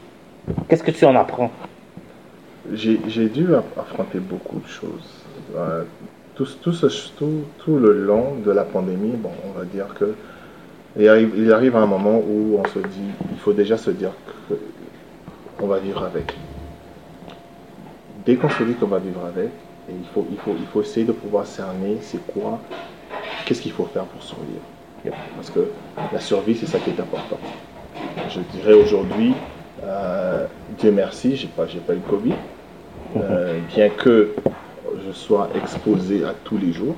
Qu'est-ce 0.67 0.83
que 0.83 0.91
tu 0.91 1.05
en 1.05 1.15
apprends? 1.15 1.51
J'ai, 2.73 2.97
dû 3.29 3.47
aff- 3.53 3.79
affronter 3.79 4.19
beaucoup 4.19 4.59
de 4.59 4.67
choses. 4.67 5.23
Euh, 5.55 5.83
tout, 6.35 7.77
le 7.77 7.93
long 7.93 8.35
de 8.43 8.51
la 8.51 8.63
pandémie, 8.63 9.17
bon, 9.17 9.31
on 9.47 9.57
va 9.59 9.65
dire 9.65 9.87
que 9.99 10.13
il 10.97 11.07
arrive, 11.07 11.33
il 11.37 11.51
arrive 11.51 11.75
un 11.75 11.85
moment 11.85 12.17
où 12.17 12.59
on 12.59 12.67
se 12.67 12.79
dit, 12.79 13.11
il 13.31 13.37
faut 13.37 13.53
déjà 13.53 13.77
se 13.77 13.91
dire 13.91 14.11
qu'on 15.57 15.67
va 15.67 15.79
vivre 15.79 16.03
avec. 16.03 16.33
Dès 18.25 18.35
qu'on 18.35 18.49
se 18.49 18.63
dit 18.63 18.73
qu'on 18.73 18.87
va 18.87 18.99
vivre 18.99 19.21
avec, 19.25 19.49
il 19.89 20.07
faut, 20.13 20.25
il, 20.31 20.37
faut, 20.37 20.55
il 20.59 20.65
faut 20.67 20.81
essayer 20.81 21.05
de 21.05 21.11
pouvoir 21.11 21.45
cerner 21.45 21.97
c'est 22.01 22.25
quoi, 22.33 22.59
qu'est-ce 23.45 23.61
qu'il 23.61 23.71
faut 23.71 23.85
faire 23.85 24.05
pour 24.05 24.21
survivre. 24.21 24.61
Parce 25.35 25.49
que 25.49 25.71
la 26.11 26.19
survie, 26.19 26.55
c'est 26.55 26.65
ça 26.65 26.79
qui 26.79 26.89
est 26.89 26.99
important. 26.99 27.39
Je 28.29 28.41
dirais 28.57 28.73
aujourd'hui, 28.73 29.33
euh, 29.83 30.45
Dieu 30.77 30.91
merci, 30.91 31.35
je 31.35 31.45
n'ai 31.45 31.51
pas, 31.51 31.65
pas 31.65 31.93
eu 31.93 31.97
le 31.97 32.09
Covid. 32.09 32.33
Euh, 33.17 33.59
bien 33.73 33.89
que 33.89 34.35
je 35.05 35.11
sois 35.11 35.49
exposé 35.55 36.23
à 36.25 36.33
tous 36.43 36.57
les 36.57 36.73
jours, 36.73 36.95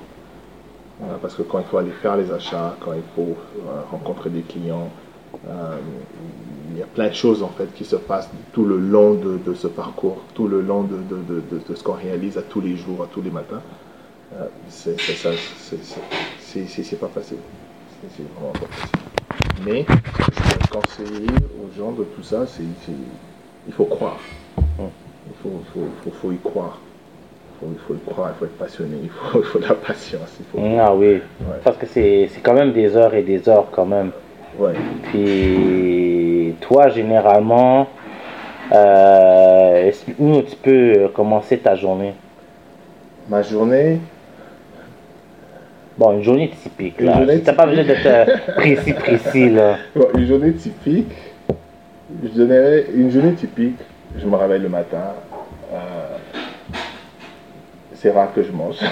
parce 1.21 1.35
que 1.35 1.41
quand 1.41 1.59
il 1.59 1.65
faut 1.65 1.77
aller 1.77 1.91
faire 2.01 2.17
les 2.17 2.31
achats, 2.31 2.75
quand 2.79 2.93
il 2.93 3.03
faut 3.15 3.35
euh, 3.65 3.81
rencontrer 3.91 4.29
des 4.29 4.41
clients, 4.41 4.89
euh, 5.47 5.77
il 6.73 6.79
y 6.79 6.83
a 6.83 6.87
plein 6.87 7.09
de 7.09 7.13
choses 7.13 7.43
en 7.43 7.49
fait 7.49 7.73
qui 7.73 7.85
se 7.85 7.95
passent 7.95 8.29
tout 8.53 8.65
le 8.65 8.77
long 8.77 9.13
de, 9.13 9.53
ce 9.53 9.67
parcours, 9.67 10.23
tout 10.33 10.47
le 10.47 10.61
long 10.61 10.83
de, 10.83 11.75
ce 11.75 11.83
qu'on 11.83 11.93
réalise 11.93 12.37
à 12.37 12.41
tous 12.41 12.61
les 12.61 12.75
jours, 12.75 13.03
à 13.03 13.07
tous 13.11 13.21
les 13.21 13.31
matins. 13.31 13.61
Euh, 14.33 14.45
c'est 14.69 14.95
pas 14.95 15.33
facile. 17.07 17.37
C'est 17.99 18.23
vraiment 18.35 18.53
pas 18.53 18.67
facile. 18.67 18.89
Mais 19.65 19.85
je 19.87 20.43
vais 20.43 20.67
conseiller 20.69 21.27
aux 21.61 21.77
gens 21.77 21.91
de 21.91 22.03
tout 22.03 22.23
ça, 22.23 22.47
c'est 22.47 22.63
il 23.67 23.73
faut 23.73 23.85
croire. 23.85 24.19
Il 24.57 25.35
faut, 25.43 25.61
faut, 25.73 26.11
faut 26.11 26.31
y 26.31 26.37
croire 26.37 26.79
il 27.69 27.79
faut 27.79 27.93
le 27.93 27.99
croire, 27.99 28.31
il 28.35 28.39
faut 28.39 28.45
être 28.45 28.57
passionné, 28.57 28.97
il 29.03 29.09
faut, 29.09 29.59
de 29.59 29.63
la 29.63 29.75
patience. 29.75 30.39
Ah 30.79 30.93
oui, 30.93 31.21
parce 31.63 31.77
que 31.77 31.85
c'est 31.85 32.29
quand 32.43 32.53
même 32.53 32.73
des 32.73 32.95
heures 32.95 33.13
et 33.13 33.23
des 33.23 33.47
heures 33.47 33.69
quand 33.71 33.85
même. 33.85 34.11
Ouais. 34.57 34.73
Puis 35.03 36.20
toi, 36.59 36.89
généralement, 36.89 37.87
euh, 38.71 39.87
explique-nous 39.87 40.41
tu 40.43 40.55
peux 40.55 41.09
commencer 41.13 41.57
ta 41.57 41.75
journée? 41.75 42.13
Ma 43.29 43.41
journée? 43.41 43.99
Bon, 45.97 46.13
une 46.13 46.23
journée 46.23 46.49
typique, 46.49 47.01
là. 47.01 47.19
Tu 47.25 47.41
n'as 47.43 47.53
pas 47.53 47.65
besoin 47.65 47.83
d'être 47.83 48.05
euh, 48.05 48.25
précis, 48.55 48.93
précis, 48.93 49.49
là. 49.49 49.77
Bon, 49.95 50.07
une 50.15 50.25
journée 50.25 50.53
typique, 50.53 51.11
je 52.23 52.29
donnerais 52.29 52.85
une 52.95 53.11
journée 53.11 53.33
typique, 53.33 53.77
je 54.17 54.25
me 54.25 54.35
réveille 54.35 54.61
le 54.61 54.69
matin, 54.69 55.13
euh, 55.73 56.00
c'est 58.01 58.09
rare 58.09 58.33
que 58.33 58.41
je 58.41 58.51
mange. 58.51 58.77
ça, 58.77 58.87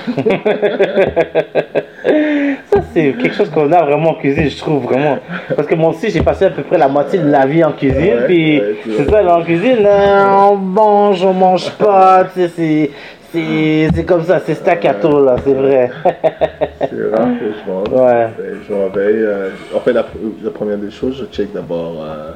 c'est 2.93 3.13
quelque 3.13 3.33
chose 3.33 3.49
qu'on 3.49 3.71
a 3.71 3.81
vraiment 3.83 4.11
en 4.11 4.15
cuisine, 4.15 4.47
je 4.49 4.57
trouve 4.57 4.83
vraiment. 4.83 5.17
Parce 5.55 5.67
que 5.67 5.73
moi 5.73 5.89
aussi, 5.89 6.11
j'ai 6.11 6.21
passé 6.21 6.45
à 6.45 6.51
peu 6.51 6.61
près 6.61 6.77
la 6.77 6.87
moitié 6.87 7.17
de 7.17 7.27
la 7.27 7.47
vie 7.47 7.63
en 7.63 7.71
cuisine. 7.71 8.19
puis 8.27 8.61
c'est 8.85 9.09
ça, 9.09 9.35
en 9.35 9.41
cuisine, 9.43 9.87
on 9.87 10.55
mange, 10.55 11.23
on 11.23 11.33
mange 11.33 11.71
pas. 11.71 12.27
c'est. 12.35 12.91
C'est 13.31 14.05
comme 14.07 14.23
ça, 14.23 14.39
c'est 14.43 14.55
staccato 14.55 15.23
là, 15.23 15.35
c'est 15.43 15.53
vrai. 15.53 15.91
c'est 16.03 17.15
rare 17.15 17.29
que 17.39 17.45
je 17.53 17.71
mange. 17.71 17.89
Ouais. 17.89 18.27
Je 18.67 18.73
me 18.73 18.85
réveille. 18.85 19.21
Euh, 19.23 19.49
en 19.75 19.79
fait, 19.81 19.93
la, 19.93 20.03
première 20.51 20.77
des 20.77 20.89
choses, 20.89 21.15
je 21.19 21.25
check 21.25 21.53
d'abord, 21.53 22.03
euh, 22.03 22.31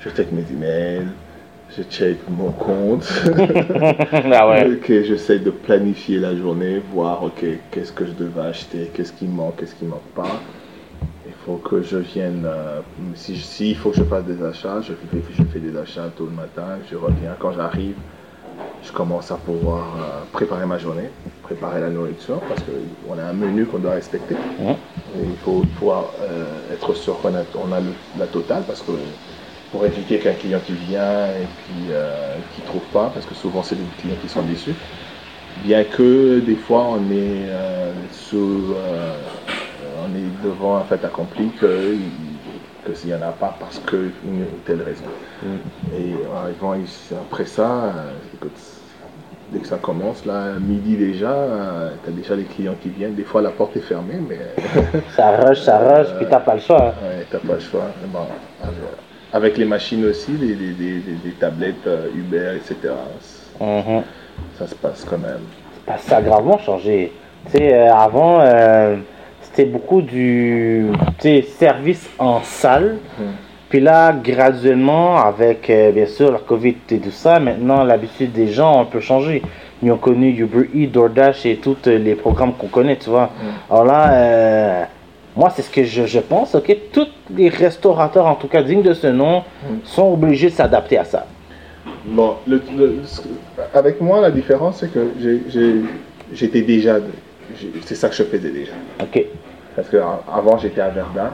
je 0.00 0.10
check 0.10 0.32
mes 0.32 0.44
emails, 0.52 1.06
je 1.76 1.82
check 1.84 2.18
mon 2.28 2.50
compte. 2.50 3.10
ah 4.32 4.48
ouais. 4.48 4.72
ok, 4.72 4.86
j'essaie 4.86 5.38
de 5.38 5.50
planifier 5.50 6.18
la 6.18 6.36
journée, 6.36 6.82
voir 6.92 7.22
ok, 7.22 7.44
qu'est-ce 7.70 7.92
que 7.92 8.04
je 8.04 8.12
devais 8.12 8.42
acheter, 8.42 8.90
qu'est-ce 8.92 9.12
qui 9.12 9.26
manque, 9.26 9.56
qu'est-ce 9.56 9.74
qui 9.74 9.84
manque 9.84 10.00
pas. 10.14 10.40
Il 11.26 11.32
faut 11.46 11.56
que 11.56 11.82
je 11.82 11.98
vienne, 11.98 12.44
euh, 12.46 12.80
si, 13.14 13.36
si, 13.36 13.70
il 13.70 13.76
faut 13.76 13.90
que 13.90 13.96
je 13.96 14.04
fasse 14.04 14.24
des 14.24 14.42
achats, 14.44 14.80
je 14.80 14.92
fais, 14.92 15.22
je 15.36 15.42
fais 15.44 15.58
des 15.58 15.76
achats 15.76 16.08
tôt 16.16 16.26
le 16.26 16.36
matin, 16.36 16.78
je 16.90 16.96
reviens. 16.96 17.34
Quand 17.38 17.52
j'arrive, 17.52 17.96
je 18.84 18.92
commence 18.92 19.30
à 19.30 19.36
pouvoir 19.36 19.96
euh, 19.96 20.24
préparer 20.32 20.66
ma 20.66 20.78
journée, 20.78 21.08
préparer 21.42 21.80
la 21.80 21.88
nourriture, 21.88 22.40
parce 22.40 22.60
qu'on 22.62 23.18
a 23.18 23.24
un 23.24 23.32
menu 23.32 23.64
qu'on 23.64 23.78
doit 23.78 23.94
respecter. 23.94 24.36
il 24.60 25.36
faut 25.44 25.62
pouvoir 25.78 26.12
euh, 26.20 26.74
être 26.74 26.94
sûr 26.94 27.20
qu'on 27.20 27.34
a, 27.34 27.42
on 27.54 27.72
a 27.72 27.80
la 28.18 28.26
totale, 28.26 28.64
parce 28.66 28.82
que 28.82 28.92
pour 29.72 29.86
éviter 29.86 30.18
qu'un 30.18 30.34
client 30.34 30.60
qui 30.64 30.74
vient 30.74 31.26
et 31.28 31.46
puis 31.64 31.86
euh, 31.90 32.36
qui 32.54 32.60
ne 32.60 32.66
trouve 32.66 32.84
pas, 32.92 33.10
parce 33.12 33.24
que 33.24 33.34
souvent 33.34 33.62
c'est 33.62 33.74
les 33.74 33.86
clients 33.98 34.16
qui 34.20 34.28
sont 34.28 34.42
déçus. 34.42 34.74
Bien 35.64 35.82
que 35.84 36.40
des 36.40 36.56
fois 36.56 36.86
on 36.90 37.10
est, 37.10 37.48
euh, 37.48 37.92
sous, 38.12 38.74
euh, 38.76 39.14
on 40.04 40.14
est 40.14 40.44
devant 40.44 40.76
un 40.76 40.82
fait 40.82 41.02
accompli 41.04 41.50
que, 41.58 41.96
que 42.84 42.94
s'il 42.94 43.08
n'y 43.08 43.14
en 43.14 43.22
a 43.22 43.32
pas 43.32 43.56
parce 43.58 43.78
qu'une 43.78 44.44
telle 44.66 44.82
raison. 44.82 45.04
Mm. 45.42 45.46
Et 45.96 46.14
après 47.18 47.46
ça, 47.46 47.94
écoute, 48.34 48.58
dès 49.50 49.60
que 49.60 49.66
ça 49.66 49.78
commence, 49.78 50.26
là, 50.26 50.54
midi 50.60 50.96
déjà, 50.96 51.34
tu 52.04 52.10
as 52.10 52.12
déjà 52.12 52.36
les 52.36 52.44
clients 52.44 52.74
qui 52.80 52.88
viennent. 52.88 53.14
Des 53.14 53.24
fois, 53.24 53.40
la 53.40 53.50
porte 53.50 53.76
est 53.76 53.80
fermée, 53.80 54.20
mais. 54.28 54.40
ça 55.16 55.36
rush, 55.36 55.60
ça 55.60 55.78
rush, 55.78 56.08
puis 56.16 56.26
t'as 56.28 56.40
pas 56.40 56.54
le 56.54 56.60
choix. 56.60 56.94
Ouais, 57.02 57.26
t'as 57.30 57.38
pas 57.38 57.54
le 57.54 57.60
choix. 57.60 57.86
Bon, 58.08 58.26
avec 59.32 59.56
les 59.56 59.64
machines 59.64 60.04
aussi, 60.04 60.32
les, 60.32 61.32
tablettes 61.40 61.86
euh, 61.86 62.08
Uber, 62.14 62.52
etc. 62.56 62.94
Mhm. 63.60 64.02
Ça 64.58 64.66
se 64.66 64.74
passe 64.74 65.04
quand 65.08 65.18
même. 65.18 65.40
Ça 65.98 66.18
a 66.18 66.22
gravement 66.22 66.58
changé. 66.58 67.12
Tu 67.46 67.58
sais, 67.58 67.74
euh, 67.74 67.92
avant, 67.94 68.40
euh, 68.40 68.96
c'était 69.40 69.64
beaucoup 69.64 70.02
du 70.02 70.88
service 71.58 72.08
en 72.18 72.40
salle. 72.42 72.98
Mhm. 73.18 73.26
Puis 73.68 73.80
là, 73.80 74.12
graduellement, 74.12 75.16
avec 75.16 75.72
bien 75.94 76.04
sûr 76.04 76.30
la 76.30 76.40
COVID 76.40 76.76
et 76.90 76.98
tout 76.98 77.10
ça, 77.10 77.40
maintenant 77.40 77.84
l'habitude 77.84 78.30
des 78.30 78.48
gens 78.48 78.76
ont 78.76 78.80
un 78.82 78.84
peu 78.84 79.00
changé. 79.00 79.40
Ils 79.82 79.90
ont 79.90 79.96
connu 79.96 80.28
Uber 80.28 80.68
Eats, 80.74 80.88
DoorDash 80.88 81.46
et 81.46 81.56
tous 81.56 81.86
les 81.86 82.14
programmes 82.14 82.52
qu'on 82.52 82.66
connaît, 82.66 82.96
tu 82.96 83.08
vois. 83.08 83.30
Mhm. 83.42 83.50
Alors 83.70 83.84
là, 83.86 84.88
moi, 85.36 85.50
c'est 85.50 85.62
ce 85.62 85.70
que 85.70 85.84
je, 85.84 86.18
pense, 86.20 86.54
ok? 86.54 86.76
Tous 86.92 87.08
les 87.34 87.48
restaurateurs, 87.48 88.26
en 88.26 88.34
tout 88.34 88.48
cas 88.48 88.62
dignes 88.62 88.82
de 88.82 88.94
ce 88.94 89.06
nom, 89.06 89.40
hmm. 89.40 89.76
sont 89.84 90.12
obligés 90.12 90.50
de 90.50 90.54
s'adapter 90.54 90.98
à 90.98 91.04
ça. 91.04 91.26
Bon, 92.04 92.36
avec 93.74 94.00
moi, 94.00 94.20
la 94.20 94.30
différence, 94.30 94.80
c'est 94.80 94.92
que 94.92 95.12
j'étais 96.32 96.62
déjà. 96.62 96.96
C'est 97.84 97.94
ça 97.94 98.08
que 98.08 98.14
je 98.14 98.24
faisais 98.24 98.50
déjà. 98.50 98.72
Ok. 99.00 99.24
Parce 99.76 99.88
qu'avant, 99.88 100.58
j'étais 100.58 100.80
à 100.80 100.90
Verdun. 100.90 101.30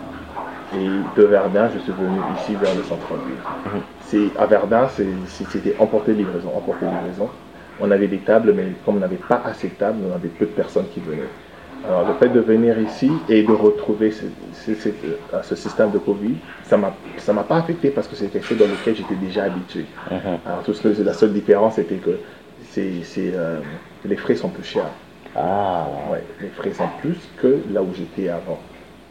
Et 0.74 0.86
de 1.18 1.24
Verdun, 1.24 1.70
je 1.74 1.78
suis 1.80 1.92
venu 1.92 2.18
ici 2.38 2.54
vers 2.54 2.74
le 2.74 2.82
centre-ville. 2.82 3.34
Mhm. 4.12 4.30
À 4.38 4.46
Verdun, 4.46 4.88
c'était 5.26 5.74
emporter 5.78 6.12
livraison, 6.12 6.50
emporter 6.54 6.84
livraison. 6.84 7.28
On 7.80 7.90
avait 7.90 8.08
des 8.08 8.18
tables, 8.18 8.52
mais 8.54 8.64
comme 8.84 8.96
on 8.96 9.00
n'avait 9.00 9.16
pas 9.16 9.42
assez 9.44 9.68
de 9.68 9.74
tables, 9.74 9.98
on 10.10 10.14
avait 10.14 10.28
peu 10.28 10.46
de 10.46 10.50
personnes 10.50 10.86
qui 10.92 11.00
venaient. 11.00 11.22
Alors, 11.86 12.06
le 12.06 12.14
fait 12.14 12.28
de 12.28 12.40
venir 12.40 12.78
ici 12.80 13.10
et 13.28 13.42
de 13.42 13.52
retrouver 13.52 14.10
ce, 14.10 14.24
ce, 14.52 15.54
système 15.54 15.90
de 15.90 15.98
Covid, 15.98 16.34
ça 16.64 16.76
ne 16.76 17.32
m'a 17.32 17.42
pas 17.42 17.56
affecté 17.56 17.90
parce 17.90 18.08
que 18.08 18.16
c'est 18.16 18.28
quelque 18.28 18.46
chose 18.46 18.58
dans 18.58 18.66
lequel 18.66 18.96
j'étais 18.96 19.14
déjà 19.14 19.44
habitué. 19.44 19.84
Uh-huh. 20.10 20.38
Alors, 20.44 20.62
tout 20.64 20.74
ce, 20.74 21.02
la 21.02 21.14
seule 21.14 21.32
différence, 21.32 21.74
c'était 21.74 21.96
que 21.96 22.18
c'est, 22.70 23.02
euh, 23.34 23.60
les 24.04 24.16
frais 24.16 24.34
sont 24.34 24.48
plus 24.48 24.64
chers. 24.64 24.90
Ah. 25.36 25.86
Ouais, 26.10 26.22
les 26.40 26.48
frais 26.48 26.72
sont 26.72 26.88
plus 27.00 27.16
que 27.36 27.58
là 27.72 27.82
où 27.82 27.88
j'étais 27.94 28.28
avant. 28.28 28.58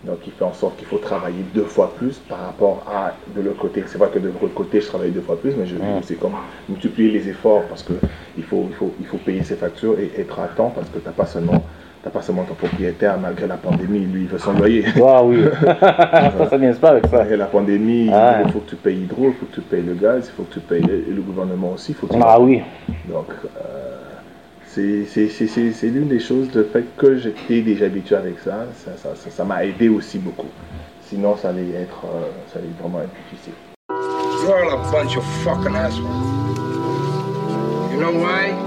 Donc, 0.04 0.20
il 0.26 0.32
fait 0.32 0.46
en 0.46 0.54
sorte 0.54 0.78
qu'il 0.78 0.88
faut 0.88 1.00
travailler 1.00 1.44
deux 1.56 1.64
fois 1.64 1.94
plus 1.98 2.20
par 2.30 2.40
rapport 2.40 2.86
à 2.88 3.14
de 3.36 3.42
l'autre 3.42 3.60
côté. 3.60 3.84
C'est 3.88 3.98
vrai 3.98 4.10
que 4.14 4.20
de 4.20 4.28
l'autre 4.28 4.54
côté, 4.54 4.82
je 4.82 4.88
travaille 4.88 5.12
deux 5.12 5.22
fois 5.22 5.40
plus, 5.40 5.56
mais 5.56 5.66
je, 5.66 5.76
uh-huh. 5.76 6.04
c'est 6.04 6.16
comme 6.16 6.36
multiplier 6.70 7.12
les 7.12 7.30
efforts 7.30 7.64
parce 7.64 7.84
qu'il 7.84 8.44
faut, 8.44 8.68
il 8.70 8.76
faut, 8.76 8.94
il 9.00 9.06
faut 9.06 9.18
payer 9.18 9.44
ses 9.44 9.56
factures 9.56 9.98
et 10.00 10.12
être 10.18 10.40
à 10.40 10.48
temps 10.48 10.72
parce 10.76 10.90
que 10.90 11.00
tu 11.00 11.06
n'as 11.06 11.12
pas 11.12 11.26
seulement 11.26 11.64
pas 12.10 12.22
seulement 12.22 12.44
ton 12.44 12.54
propriétaire, 12.54 13.18
malgré 13.20 13.48
la 13.48 13.58
pandémie, 13.58 14.00
lui, 14.00 14.22
il 14.22 14.28
veut 14.28 14.38
son 14.38 14.54
loyer. 14.54 14.86
Ah 15.10 15.24
oui, 15.24 15.44
ça, 15.62 16.50
ça 16.50 16.58
pas 16.82 16.90
avec 16.90 17.08
ça. 17.08 17.18
Malgré 17.18 17.38
la 17.38 17.46
pandémie, 17.46 18.10
ah 18.14 18.42
il 18.46 18.52
faut 18.52 18.60
que 18.60 18.70
tu 18.72 18.76
payes 18.76 18.96
l'hydro, 18.96 19.28
il 19.28 19.34
faut 19.34 19.46
que 19.46 19.56
tu 19.56 19.62
payes 19.62 19.82
le 19.82 19.94
gaz, 19.94 20.30
il 20.32 20.36
faut 20.36 20.44
que 20.44 20.54
tu 20.54 20.60
payes 20.60 20.82
le, 20.82 21.22
gouvernement 21.22 21.74
aussi. 21.74 21.94
Faut 21.94 22.08
ah 22.22 22.40
oui. 22.40 22.62
Donc, 23.08 23.28
euh, 23.56 23.98
c'est 24.66 25.88
l'une 25.88 26.08
des 26.08 26.20
choses, 26.20 26.52
de 26.52 26.64
fait 26.64 26.86
que 26.98 27.18
j'étais 27.18 27.62
déjà 27.62 27.86
habitué 27.86 28.16
avec 28.16 28.40
ça, 28.40 28.66
ça 29.30 29.44
m'a 29.44 29.66
aidé 29.66 29.90
aussi 29.90 30.20
beaucoup. 30.20 30.50
Sinon, 31.02 31.38
ça 31.38 31.50
allait 31.50 31.72
être, 31.72 32.06
euh, 32.06 32.28
ça 32.52 32.60
allait 32.60 32.68
vraiment 32.80 33.00
être 33.02 33.14
difficile. 33.32 33.54
You're 34.48 34.74
a 34.74 34.92
bunch 34.92 35.18
of 35.18 35.26
fucking 35.44 35.76
assholes. 35.76 36.04
You 37.92 38.00
know 38.00 38.12
why? 38.12 38.67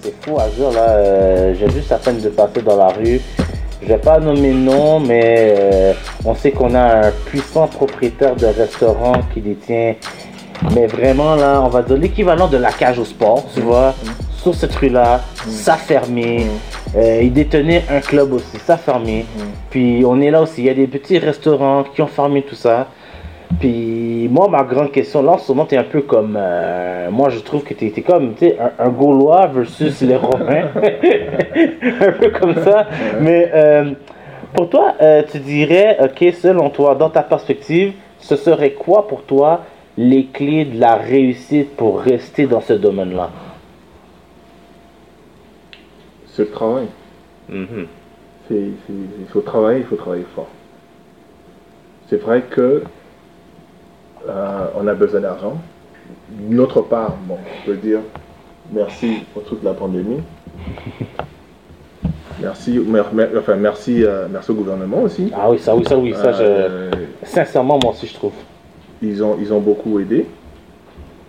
C'est 0.00 0.14
fou, 0.22 0.38
Azur, 0.38 0.70
là, 0.70 0.90
euh, 0.90 1.54
j'ai 1.58 1.66
vu 1.66 1.82
certaines 1.82 2.20
de 2.20 2.28
passer 2.28 2.62
dans 2.62 2.76
la 2.76 2.88
rue. 2.88 3.20
Je 3.82 3.88
vais 3.88 3.98
pas 3.98 4.20
nommer 4.20 4.52
le 4.52 4.60
nom, 4.60 5.00
mais 5.00 5.56
euh, 5.58 5.92
on 6.24 6.36
sait 6.36 6.52
qu'on 6.52 6.72
a 6.74 7.08
un 7.08 7.10
puissant 7.26 7.66
propriétaire 7.66 8.36
de 8.36 8.46
restaurant 8.46 9.14
qui 9.32 9.40
détient, 9.40 9.94
mais 10.72 10.86
vraiment 10.86 11.34
là, 11.34 11.60
on 11.62 11.68
va 11.68 11.82
dire 11.82 11.96
l'équivalent 11.96 12.46
de 12.46 12.58
la 12.58 12.70
cage 12.70 13.00
au 13.00 13.04
sport, 13.04 13.44
tu 13.52 13.60
vois. 13.60 13.94
Sur 14.44 14.54
cette 14.54 14.74
rue-là, 14.74 15.22
ça 15.46 15.72
a 15.72 15.76
fermé. 15.78 16.44
Euh, 16.94 17.20
il 17.22 17.32
détenait 17.32 17.82
un 17.90 18.00
club 18.00 18.34
aussi, 18.34 18.58
ça 18.58 18.74
a 18.74 18.76
fermé. 18.76 19.24
Puis 19.70 20.02
on 20.06 20.20
est 20.20 20.30
là 20.30 20.42
aussi, 20.42 20.60
il 20.60 20.66
y 20.66 20.68
a 20.68 20.74
des 20.74 20.86
petits 20.86 21.16
restaurants 21.16 21.84
qui 21.84 22.02
ont 22.02 22.06
fermé 22.06 22.42
tout 22.42 22.54
ça. 22.54 22.88
Puis 23.58 24.28
moi, 24.30 24.48
ma 24.50 24.62
grande 24.64 24.92
question, 24.92 25.22
là, 25.22 25.32
en 25.32 25.38
ce 25.38 25.50
moment, 25.50 25.64
t'es 25.64 25.78
un 25.78 25.84
peu 25.84 26.02
comme. 26.02 26.36
euh, 26.38 27.10
moi, 27.10 27.30
je 27.30 27.38
trouve 27.38 27.62
que 27.62 27.72
t'es 27.72 27.90
es 27.96 28.02
comme, 28.02 28.34
un, 28.42 28.84
un 28.84 28.88
Gaulois 28.90 29.46
versus 29.46 30.02
les 30.02 30.16
Romains. 30.16 30.68
un 32.02 32.12
peu 32.12 32.28
comme 32.38 32.62
ça. 32.62 32.86
Mais 33.22 33.50
euh, 33.54 33.92
pour 34.52 34.68
toi, 34.68 34.92
euh, 35.00 35.22
tu 35.32 35.38
dirais, 35.38 35.96
ok, 36.02 36.34
selon 36.34 36.68
toi, 36.68 36.94
dans 36.94 37.08
ta 37.08 37.22
perspective, 37.22 37.94
ce 38.18 38.36
serait 38.36 38.72
quoi 38.72 39.08
pour 39.08 39.22
toi 39.22 39.62
les 39.96 40.26
clés 40.26 40.66
de 40.66 40.78
la 40.78 40.96
réussite 40.96 41.74
pour 41.76 42.00
rester 42.02 42.44
dans 42.44 42.60
ce 42.60 42.74
domaine-là? 42.74 43.30
C'est 46.34 46.42
le 46.44 46.50
travail. 46.50 46.86
Mhm. 47.48 47.86
C'est- 48.48 48.54
il 48.56 49.26
faut 49.32 49.40
travailler, 49.40 49.80
il 49.80 49.86
faut 49.86 49.96
travailler 49.96 50.26
fort. 50.34 50.48
C'est 52.08 52.20
vrai 52.20 52.42
que 52.42 52.82
euh, 54.28 54.66
on 54.76 54.86
a 54.86 54.94
besoin 54.94 55.20
d'argent. 55.20 55.58
Notre 56.48 56.82
part, 56.82 57.16
bon, 57.26 57.36
on 57.38 57.66
peut 57.66 57.76
dire 57.76 58.00
merci 58.72 59.18
pour 59.32 59.44
toute 59.44 59.62
la 59.64 59.72
pandémie. 59.74 60.20
Merci, 62.40 62.78
mer- 62.80 63.14
mer- 63.14 63.30
enfin, 63.38 63.54
merci, 63.54 64.04
euh, 64.04 64.26
merci 64.30 64.50
au 64.50 64.54
gouvernement 64.54 65.02
aussi. 65.02 65.30
Ah 65.34 65.48
oui, 65.50 65.58
ça 65.60 65.74
oui, 65.74 65.84
ça 65.86 65.96
oui, 65.96 66.12
ça 66.14 66.32
je... 66.32 66.42
Euh, 66.42 66.90
Sincèrement, 67.22 67.78
moi 67.80 67.92
aussi, 67.92 68.08
je 68.08 68.14
trouve. 68.14 68.32
ils, 69.00 69.22
ont, 69.22 69.36
ils 69.40 69.52
ont 69.52 69.60
beaucoup 69.60 70.00
aidé. 70.00 70.26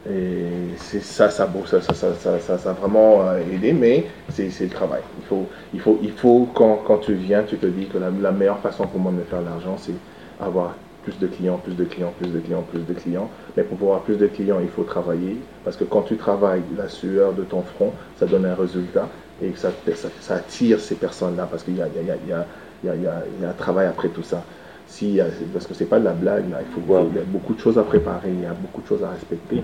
Et 0.08 0.76
c'est 0.78 1.02
ça, 1.02 1.30
ça, 1.30 1.50
ça, 1.66 1.82
ça, 1.82 1.94
ça, 1.94 2.14
ça, 2.14 2.40
ça, 2.40 2.58
ça 2.60 2.70
a 2.70 2.74
vraiment 2.74 3.28
euh, 3.28 3.40
aidé, 3.52 3.74
mais 3.74 4.06
c'est 4.30 4.52
c'est 4.52 4.66
le 4.66 4.70
travail. 4.70 5.02
Il 5.20 5.26
faut, 5.26 5.48
il 5.74 5.80
faut, 5.80 6.00
il 6.04 6.12
faut 6.12 6.48
quand, 6.54 6.84
quand 6.86 7.00
tu 7.00 7.14
viens, 7.16 7.42
tu 7.44 7.58
te 7.58 7.66
dis 7.66 7.88
que 7.88 7.98
la, 7.98 8.12
la 8.12 8.32
meilleure 8.32 8.60
façon 8.60 8.86
pour 8.86 9.00
moi 9.00 9.12
de 9.12 9.18
me 9.18 9.24
faire 9.24 9.42
de 9.42 9.46
l'argent, 9.46 9.78
c'est 9.80 9.96
avoir 10.40 10.76
plus 11.04 11.18
de 11.20 11.28
clients, 11.28 11.58
plus 11.58 11.76
de 11.76 11.86
clients, 11.86 12.14
plus 12.20 12.30
de 12.32 12.40
clients, 12.40 12.64
plus 12.64 12.82
de 12.82 12.94
clients. 12.94 13.30
Mais 13.58 13.64
pour 13.64 13.80
avoir 13.82 14.02
plus 14.02 14.18
de 14.18 14.28
clients, 14.28 14.60
il 14.62 14.70
faut 14.70 14.84
travailler. 14.84 15.38
Parce 15.64 15.78
que 15.78 15.84
quand 15.84 16.02
tu 16.02 16.18
travailles, 16.18 16.64
la 16.78 16.88
sueur 16.88 17.34
de 17.34 17.44
ton 17.44 17.62
front, 17.62 17.92
ça 18.20 18.26
donne 18.26 18.46
un 18.46 18.56
résultat 18.56 19.08
et 19.42 19.54
ça, 19.56 19.72
ça, 19.96 20.10
ça 20.22 20.36
attire 20.36 20.80
ces 20.80 20.96
personnes-là 20.96 21.48
parce 21.50 21.64
qu'il 21.64 21.76
y 21.76 21.78
y, 21.78 21.82
y, 21.82 22.30
y, 22.30 23.08
a, 23.08 23.24
un 23.50 23.54
travail 23.54 23.88
après 23.88 24.10
tout 24.10 24.24
ça. 24.24 24.44
Si, 24.88 25.20
parce 25.52 25.66
que 25.66 25.74
c'est 25.74 25.86
pas 25.86 26.00
de 26.00 26.06
la 26.06 26.14
blague, 26.14 26.50
là. 26.50 26.60
Il, 26.62 26.74
faut, 26.74 27.08
il 27.10 27.16
y 27.16 27.20
a 27.20 27.24
beaucoup 27.26 27.56
de 27.56 27.60
choses 27.60 27.78
à 27.78 27.84
préparer, 27.84 28.30
il 28.30 28.42
y 28.42 28.46
a 28.46 28.54
beaucoup 28.54 28.82
de 28.82 28.88
choses 28.88 29.04
à 29.04 29.10
respecter. 29.10 29.64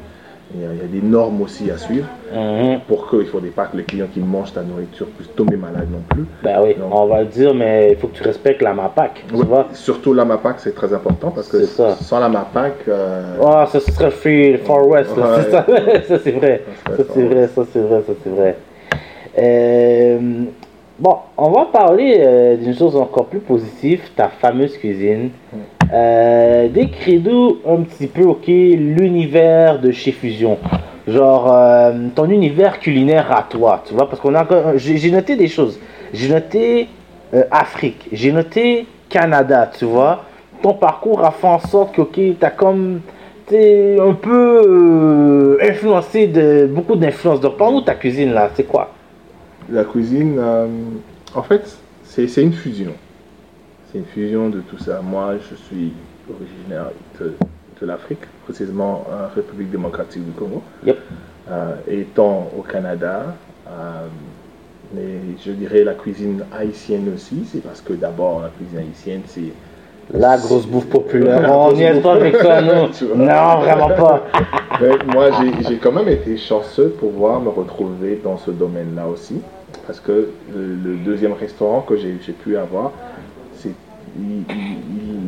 Il 0.54 0.62
y, 0.62 0.66
a, 0.66 0.74
il 0.74 0.78
y 0.82 0.84
a 0.98 1.02
des 1.02 1.08
normes 1.08 1.42
aussi 1.42 1.72
à 1.72 1.78
suivre 1.78 2.08
Mhm. 2.34 2.80
pour 2.88 3.10
qu'il 3.10 3.20
ne 3.20 3.24
faudrait 3.26 3.50
pas 3.52 3.66
que 3.66 3.78
les 3.78 3.84
clients 3.84 4.08
qui 4.14 4.20
mangent 4.20 4.54
ta 4.54 4.62
nourriture 4.64 5.08
puissent 5.08 5.34
tomber 5.36 5.56
malades 5.56 5.88
non 5.92 6.02
plus. 6.10 6.26
Ben 6.44 6.60
oui, 6.64 6.76
on 6.92 7.06
va 7.06 7.20
le 7.22 7.26
dire, 7.28 7.54
mais 7.54 7.90
il 7.92 7.98
faut 7.98 8.08
que 8.08 8.16
tu 8.18 8.24
respectes 8.24 8.62
la 8.62 8.74
MAPAC, 8.74 9.24
tu 9.30 9.36
Ouais, 9.36 9.46
vois. 9.46 9.68
Surtout 9.74 10.14
la 10.14 10.26
MAPAC, 10.26 10.60
c'est 10.60 10.76
très 10.76 10.94
important 10.94 11.32
parce 11.32 11.48
que 11.48 11.64
ça. 11.64 11.96
sans 11.96 12.20
la 12.20 12.28
MAPAC, 12.30 12.74
euh, 12.88 13.38
Oh, 13.42 13.64
ça 13.68 13.80
ce 13.80 13.92
serait 13.92 14.12
Free 14.12 14.58
Far 14.58 14.86
West, 14.88 15.16
là, 15.18 15.24
Ouais. 15.38 15.42
c'est 15.44 15.52
ça, 15.52 15.66
ça 16.08 16.20
c'est 16.24 16.32
vrai. 16.32 16.64
Ça 16.86 17.04
c'est 17.14 17.24
vrai, 17.24 17.48
ça 17.48 17.62
c'est 17.72 17.80
vrai, 17.80 18.02
ça 18.08 18.14
c'est 18.24 18.30
vrai. 18.30 18.56
Euh, 19.40 20.20
bon, 21.00 21.16
on 21.38 21.52
va 21.52 21.66
parler 21.72 22.18
euh, 22.20 22.58
d'une 22.58 22.76
chose 22.76 22.96
encore 22.96 23.28
plus 23.28 23.40
positive, 23.40 24.02
ta 24.16 24.28
fameuse 24.28 24.78
cuisine. 24.78 25.30
Euh, 25.94 26.70
Décris-nous 26.70 27.58
un 27.68 27.82
petit 27.82 28.08
peu, 28.08 28.24
ok, 28.24 28.48
l'univers 28.48 29.80
de 29.80 29.92
chez 29.92 30.12
Fusion. 30.12 30.58
Genre, 31.08 31.52
euh, 31.52 31.92
ton 32.16 32.30
univers 32.30 32.80
culinaire 32.80 33.32
à 33.32 33.44
toi, 33.44 33.84
tu 33.86 33.94
vois, 33.94 34.08
parce 34.08 34.22
qu'on 34.22 34.36
a, 34.36 34.46
j'ai 34.78 35.12
noté 35.12 35.36
des 35.36 35.48
choses. 35.48 35.80
J'ai 36.14 36.30
noté 36.30 36.88
euh, 37.34 37.44
Afrique, 37.52 38.08
j'ai 38.12 38.32
noté 38.32 38.86
Canada, 39.10 39.70
tu 39.78 39.86
vois. 39.86 40.24
Ton 40.62 40.74
parcours 40.74 41.26
a 41.26 41.32
fait 41.32 41.48
en 41.48 41.60
sorte 41.60 41.96
que, 41.96 42.02
ok, 42.02 42.20
t'as 42.40 42.52
comme, 42.52 43.02
t'es 43.48 43.98
un 44.00 44.14
peu 44.14 44.62
euh, 44.66 45.58
influencé 45.62 46.28
de 46.28 46.68
beaucoup 46.68 46.96
d'influences. 46.96 47.42
Donc, 47.42 47.58
parle-nous 47.58 47.82
ta 47.82 47.96
cuisine 47.96 48.32
là, 48.32 48.50
c'est 48.54 48.68
quoi? 48.68 48.92
La 49.70 49.84
cuisine, 49.84 50.40
en 51.34 51.44
fait, 51.44 51.78
c'est 52.04 52.42
une 52.42 52.54
fusion. 52.54 52.92
C'est 53.92 53.98
une 54.00 54.06
fusion 54.06 54.50
de 54.50 54.62
tout 54.62 54.78
ça. 54.78 55.02
Moi, 55.02 55.34
je 55.50 55.56
suis 55.56 55.92
originaire 56.30 56.92
de, 57.20 57.34
de 57.82 57.86
l'Afrique, 57.86 58.22
précisément 58.46 59.06
en 59.10 59.34
République 59.36 59.70
démocratique 59.72 60.24
du 60.26 60.32
Congo. 60.32 60.62
Yep. 60.86 60.98
Euh, 61.50 61.74
étant 61.90 62.50
au 62.58 62.62
Canada, 62.62 63.36
euh, 63.68 63.72
mais 64.94 65.36
je 65.44 65.52
dirais 65.52 65.84
la 65.84 65.94
cuisine 65.96 66.44
haïtienne 66.58 67.12
aussi, 67.14 67.46
c'est 67.52 67.62
parce 67.62 67.82
que 67.82 67.94
d'abord, 67.94 68.42
la 68.42 68.50
cuisine 68.50 68.80
haïtienne, 68.80 69.22
c'est 69.26 69.52
La 70.14 70.38
grosse 70.38 70.66
bouffe 70.68 70.88
populaire. 70.88 71.42
La 71.42 71.58
On 71.58 71.74
n'y 71.74 71.84
est 71.84 72.00
pas 72.02 72.14
avec. 72.14 72.36
Tu 72.94 73.06
vois. 73.06 73.16
Non, 73.18 73.60
vraiment 73.62 73.90
pas. 73.90 74.24
Mais 74.80 74.90
moi, 75.14 75.30
j'ai- 75.68 75.78
quand 75.78 75.92
même 75.92 76.08
été 76.10 76.38
chanceux 76.38 76.86
de 76.86 76.90
pouvoir 76.90 77.42
me 77.42 77.50
retrouver 77.50 78.22
dans 78.24 78.38
ce 78.38 78.52
domaine-là 78.52 79.08
aussi. 79.08 79.42
Parce 79.88 80.00
que 80.00 80.30
le, 80.54 80.76
le 80.92 80.96
deuxième 80.98 81.34
restaurant 81.34 81.82
que 81.82 81.98
j'ai 81.98 82.14
pu 82.34 82.56
avoir, 82.58 82.92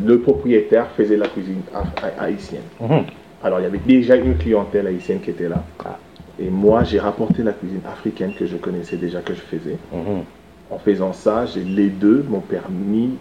le 0.05 0.19
propriétaire 0.19 0.87
faisait 0.97 1.17
la 1.17 1.27
cuisine 1.27 1.61
ha- 1.73 1.83
ha- 2.01 2.23
haïtienne. 2.23 2.61
Mhm. 2.81 3.03
Alors, 3.43 3.59
il 3.59 3.63
y 3.63 3.65
avait 3.65 3.79
déjà 3.85 4.15
une 4.15 4.37
clientèle 4.37 4.87
haïtienne 4.87 5.19
qui 5.19 5.29
était 5.29 5.49
là. 5.49 5.63
Ah. 5.83 5.97
Et 6.39 6.49
moi, 6.49 6.83
j'ai 6.83 6.99
rapporté 6.99 7.43
la 7.43 7.51
cuisine 7.51 7.81
africaine 7.85 8.33
que 8.33 8.45
je 8.45 8.57
connaissais 8.57 8.97
déjà, 8.97 9.21
que 9.21 9.33
je 9.33 9.41
faisais. 9.41 9.77
Mhm. 9.93 10.23
En 10.71 10.77
faisant 10.79 11.13
ça, 11.13 11.45
les 11.55 11.89
deux 11.89 12.25
m'ont 12.27 12.39
permis, 12.39 13.11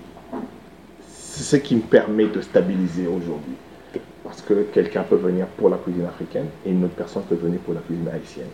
c'est 1.07 1.43
ce 1.45 1.57
qui 1.57 1.77
me 1.77 1.81
permet 1.83 2.27
de 2.27 2.41
stabiliser 2.41 3.07
aujourd'hui. 3.07 3.55
Parce 4.25 4.41
que 4.41 4.55
quelqu'un 4.73 5.03
peut 5.03 5.17
venir 5.17 5.47
pour 5.47 5.69
la 5.69 5.77
cuisine 5.77 6.05
africaine 6.07 6.47
et 6.65 6.71
une 6.71 6.85
autre 6.85 6.95
personne 6.95 7.23
peut 7.29 7.35
venir 7.35 7.59
pour 7.61 7.75
la 7.75 7.81
cuisine 7.81 8.09
haïtienne. 8.09 8.47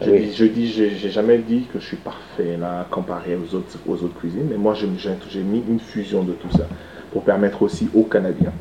Je 0.00 0.10
Oui. 0.10 0.26
dis, 0.26 0.34
je 0.34 0.44
dis, 0.44 0.66
j'ai 0.68 1.10
jamais 1.10 1.38
dit 1.38 1.66
que 1.72 1.80
je 1.80 1.86
suis 1.86 1.96
parfait 1.96 2.56
là 2.56 2.86
comparé 2.90 3.36
aux 3.36 3.54
autres, 3.54 3.78
aux 3.86 3.94
autres 3.94 4.18
cuisines, 4.18 4.46
mais 4.50 4.56
moi 4.56 4.74
j'ai 4.74 4.86
mis 5.42 5.62
une 5.68 5.80
fusion 5.80 6.22
de 6.22 6.32
tout 6.32 6.50
ça 6.56 6.66
pour 7.12 7.22
permettre 7.22 7.62
aussi 7.62 7.88
aux 7.94 8.04
Canadiens, 8.04 8.52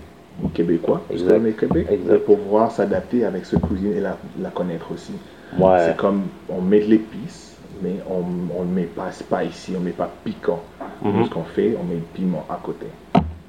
aux 0.44 0.48
Québécois, 0.48 1.04
Exact. 1.12 1.46
est 1.46 1.52
Québec, 1.54 1.88
Exact. 1.92 2.12
de 2.14 2.18
pouvoir 2.18 2.72
s'adapter 2.72 3.26
avec 3.26 3.46
cette 3.46 3.62
cuisine 3.62 3.94
et 3.96 4.00
la, 4.02 4.18
la 4.42 4.50
connaître 4.50 4.92
aussi. 4.92 5.14
Ouais. 5.60 5.78
C'est 5.86 5.98
comme 5.98 6.24
on 6.50 6.62
met 6.62 6.80
de 6.80 6.86
l'épice, 6.86 7.56
mais 7.84 7.98
on 8.10 8.64
ne 8.64 8.74
met 8.74 8.84
pas 8.84 9.12
spicy, 9.12 9.74
on 9.76 9.80
ne 9.80 9.86
met 9.86 9.92
pas 9.92 10.10
piquant. 10.24 10.62
Nous, 11.04 11.26
ce 11.26 11.30
qu'on 11.30 11.44
fait, 11.44 11.78
on 11.80 11.84
met 11.84 11.96
le 11.96 12.02
piment 12.14 12.46
à 12.50 12.60
côté. 12.62 12.88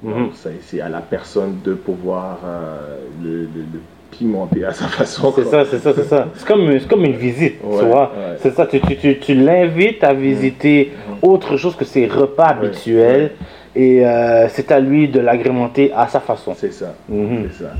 Mhm. 0.03 0.29
C'est 0.61 0.79
à 0.81 0.87
la 0.89 1.01
personne 1.01 1.57
de 1.63 1.73
pouvoir 1.73 2.39
euh, 2.45 2.99
le, 3.21 3.41
le- 3.43 3.65
le 3.73 3.81
pimenter 4.11 4.65
à 4.65 4.71
sa 4.73 4.85
façon. 4.87 5.31
C'est 5.35 5.45
ça, 5.45 5.65
c'est 5.69 5.79
ça, 5.79 5.93
c'est 5.95 6.03
ça. 6.03 6.27
C'est 6.35 6.47
comme, 6.47 6.69
comme 6.89 7.05
une 7.05 7.15
visite, 7.15 7.59
tu 7.61 7.85
vois. 7.85 8.11
ouais. 8.13 8.37
C'est 8.39 8.51
ça, 8.53 8.65
tu, 8.65 8.79
tu, 8.81 8.95
tu, 8.97 9.17
tu 9.19 9.33
l'invites 9.35 10.03
à 10.03 10.13
visiter 10.13 10.93
autre 11.21 11.57
chose 11.57 11.75
que 11.75 11.85
ses 11.85 12.07
repas 12.07 12.55
Ouais, 12.59 12.67
habituels 12.67 13.31
et 13.75 14.05
euh, 14.05 14.47
c'est 14.49 14.71
à 14.71 14.79
lui 14.79 15.07
de 15.07 15.19
l'agrémenter 15.19 15.91
à 15.95 16.07
sa 16.07 16.19
façon. 16.19 16.53
C'est 16.55 16.73
ça. 16.73 16.93
Mhm. 17.07 17.47
C'est 17.51 17.63
ça. 17.63 17.71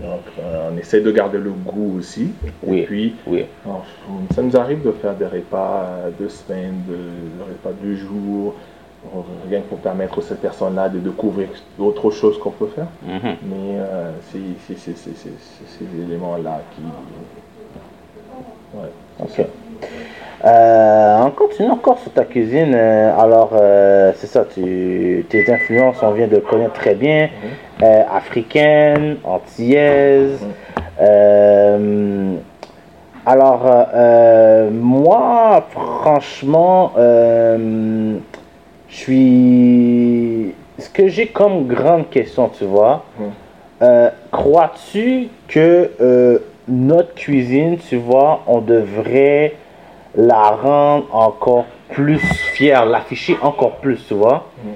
Donc, 0.00 0.20
euh, 0.40 0.70
on 0.72 0.76
essaie 0.78 1.00
de 1.00 1.10
garder 1.12 1.38
le 1.38 1.50
goût 1.50 1.96
aussi. 1.98 2.32
Oui. 2.62 2.80
Et 2.80 2.82
puis, 2.82 3.14
Oui. 3.26 3.44
alors, 3.64 3.86
ça 4.34 4.42
nous 4.42 4.56
arrive 4.56 4.82
de 4.82 4.90
faire 4.92 5.14
des 5.14 5.24
repas 5.26 5.86
euh, 5.86 6.10
de 6.20 6.28
semaine, 6.28 6.74
de, 6.88 6.94
des 6.94 7.44
repas 7.52 7.70
de 7.82 7.94
jour, 7.94 8.54
rien 9.48 9.60
que 9.60 9.66
pour 9.66 9.78
permettre 9.78 10.18
à 10.18 10.22
cette 10.22 10.40
personne-là 10.40 10.88
de 10.88 10.98
découvrir 10.98 11.48
d'autres 11.78 12.10
choses 12.10 12.38
qu'on 12.38 12.50
peut 12.50 12.68
faire. 12.74 12.86
Mhm. 13.06 13.36
Mais 13.42 13.78
euh, 13.78 14.10
c'est 14.32 14.78
ces 14.78 16.02
éléments-là 16.06 16.60
qui. 16.74 16.82
Ouais, 18.76 18.90
Ok. 19.20 19.46
Euh, 20.44 21.16
on 21.24 21.30
continue 21.30 21.70
encore 21.70 21.98
sur 22.00 22.12
ta 22.12 22.24
cuisine. 22.24 22.74
euh, 22.74 23.18
alors, 23.18 23.52
euh, 23.54 24.12
c'est 24.16 24.26
ça, 24.26 24.44
tu, 24.44 25.24
tes 25.30 25.50
influences, 25.50 25.96
on 26.02 26.10
vient 26.10 26.26
de 26.26 26.36
le 26.36 26.42
connaître 26.42 26.74
très 26.74 26.94
bien. 26.94 27.30
Euh, 27.82 28.02
africaine, 28.12 29.16
antillaise. 29.24 30.38
Euh, 31.00 32.34
alors, 33.24 33.64
moi, 34.70 35.66
franchement, 35.70 36.92
je 38.94 39.00
suis. 39.00 40.54
Ce 40.78 40.88
que 40.88 41.08
j'ai 41.08 41.26
comme 41.28 41.66
grande 41.66 42.10
question, 42.10 42.48
tu 42.48 42.64
vois, 42.64 43.04
Mhm. 43.18 43.24
euh, 43.82 44.10
crois-tu 44.32 45.28
que 45.48 45.90
euh, 46.00 46.38
notre 46.68 47.14
cuisine, 47.14 47.76
tu 47.78 47.96
vois, 47.96 48.40
on 48.46 48.60
devrait 48.60 49.54
la 50.16 50.50
rendre 50.50 51.06
encore 51.14 51.66
plus 51.90 52.18
fière, 52.54 52.86
l'afficher 52.86 53.36
encore 53.42 53.76
plus, 53.76 54.04
tu 54.06 54.14
vois? 54.14 54.46
Mm. 54.64 54.68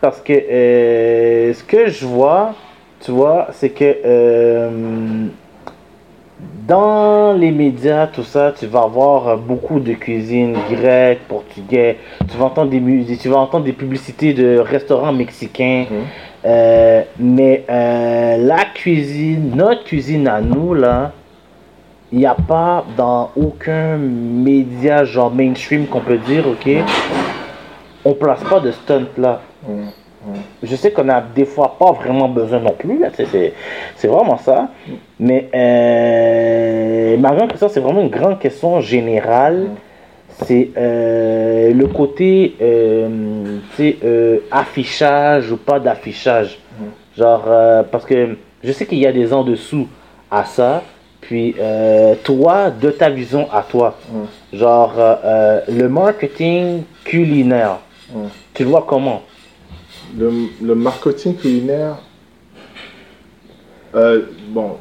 Parce 0.00 0.20
que 0.20 0.32
euh, 0.32 1.52
ce 1.54 1.62
que 1.62 1.88
je 1.88 2.06
vois, 2.06 2.54
tu 3.00 3.10
vois, 3.12 3.48
c'est 3.52 3.70
que 3.70 3.96
dans 6.66 7.32
les 7.34 7.50
médias, 7.52 8.06
tout 8.08 8.22
ça, 8.24 8.52
tu 8.58 8.66
vas 8.66 8.82
avoir 8.82 9.36
beaucoup 9.38 9.80
de 9.80 9.94
cuisine 9.94 10.56
grecque, 10.70 11.20
portugais. 11.56 11.96
Tu 12.30 12.36
vas 12.36 12.46
entendre 12.46 12.70
des, 12.70 12.80
mu- 12.80 13.04
tu 13.04 13.28
vas 13.28 13.38
entendre 13.38 13.64
des 13.64 13.72
publicités 13.72 14.34
de 14.34 14.58
restaurants 14.58 15.12
mexicains. 15.12 15.86
Mhm. 15.90 15.96
Euh, 16.44 17.02
mais 17.18 17.64
euh, 17.68 18.36
la 18.38 18.64
cuisine, 18.74 19.52
notre 19.54 19.84
cuisine 19.84 20.28
à 20.28 20.40
nous, 20.40 20.74
là, 20.74 21.12
il 22.12 22.18
n'y 22.18 22.26
a 22.26 22.36
pas 22.36 22.84
dans 22.96 23.30
aucun 23.36 23.96
média 23.96 25.04
genre 25.04 25.32
mainstream 25.32 25.86
qu'on 25.86 26.00
peut 26.00 26.18
dire, 26.18 26.46
ok, 26.46 26.70
on 28.04 28.12
place 28.14 28.42
pas 28.48 28.60
de 28.60 28.70
stunt 28.70 29.08
là. 29.18 29.40
Mhm. 29.66 29.86
Je 30.62 30.74
sais 30.74 30.90
qu'on 30.90 31.08
a 31.08 31.20
des 31.20 31.44
fois 31.44 31.76
pas 31.78 31.92
vraiment 31.92 32.28
besoin 32.28 32.58
non 32.58 32.74
plus, 32.76 33.00
c'est, 33.14 33.52
c'est 33.94 34.08
vraiment 34.08 34.36
ça. 34.38 34.68
Mais 35.20 35.48
euh, 35.54 37.16
ma 37.16 37.32
grande 37.32 37.50
question, 37.50 37.68
c'est 37.68 37.78
vraiment 37.78 38.00
une 38.00 38.08
grande 38.10 38.40
question 38.40 38.80
générale. 38.80 39.68
C'est 40.44 40.70
euh, 40.76 41.72
le 41.72 41.86
côté 41.86 42.56
euh, 42.60 43.58
euh, 43.80 44.38
affichage 44.50 45.50
ou 45.50 45.56
pas 45.56 45.80
d'affichage. 45.80 46.58
Genre, 47.16 47.44
euh, 47.48 47.82
parce 47.90 48.04
que 48.04 48.36
je 48.62 48.72
sais 48.72 48.84
qu'il 48.84 48.98
y 48.98 49.06
a 49.06 49.12
des 49.12 49.32
en 49.32 49.42
dessous 49.44 49.88
à 50.30 50.44
ça. 50.44 50.82
Puis, 51.22 51.56
toi, 52.22 52.70
de 52.70 52.90
ta 52.90 53.10
vision 53.10 53.48
à 53.50 53.62
toi, 53.62 53.96
Mm. 54.12 54.56
genre, 54.56 54.92
le 55.68 55.88
marketing 55.88 56.82
culinaire, 57.02 57.78
Mm. 58.14 58.26
tu 58.54 58.62
le 58.62 58.68
vois 58.68 58.84
comment? 58.86 59.22
Le, 60.16 60.30
le 60.62 60.74
marketing 60.76 61.34
culinaire, 61.34 61.96
bon, 64.50 64.76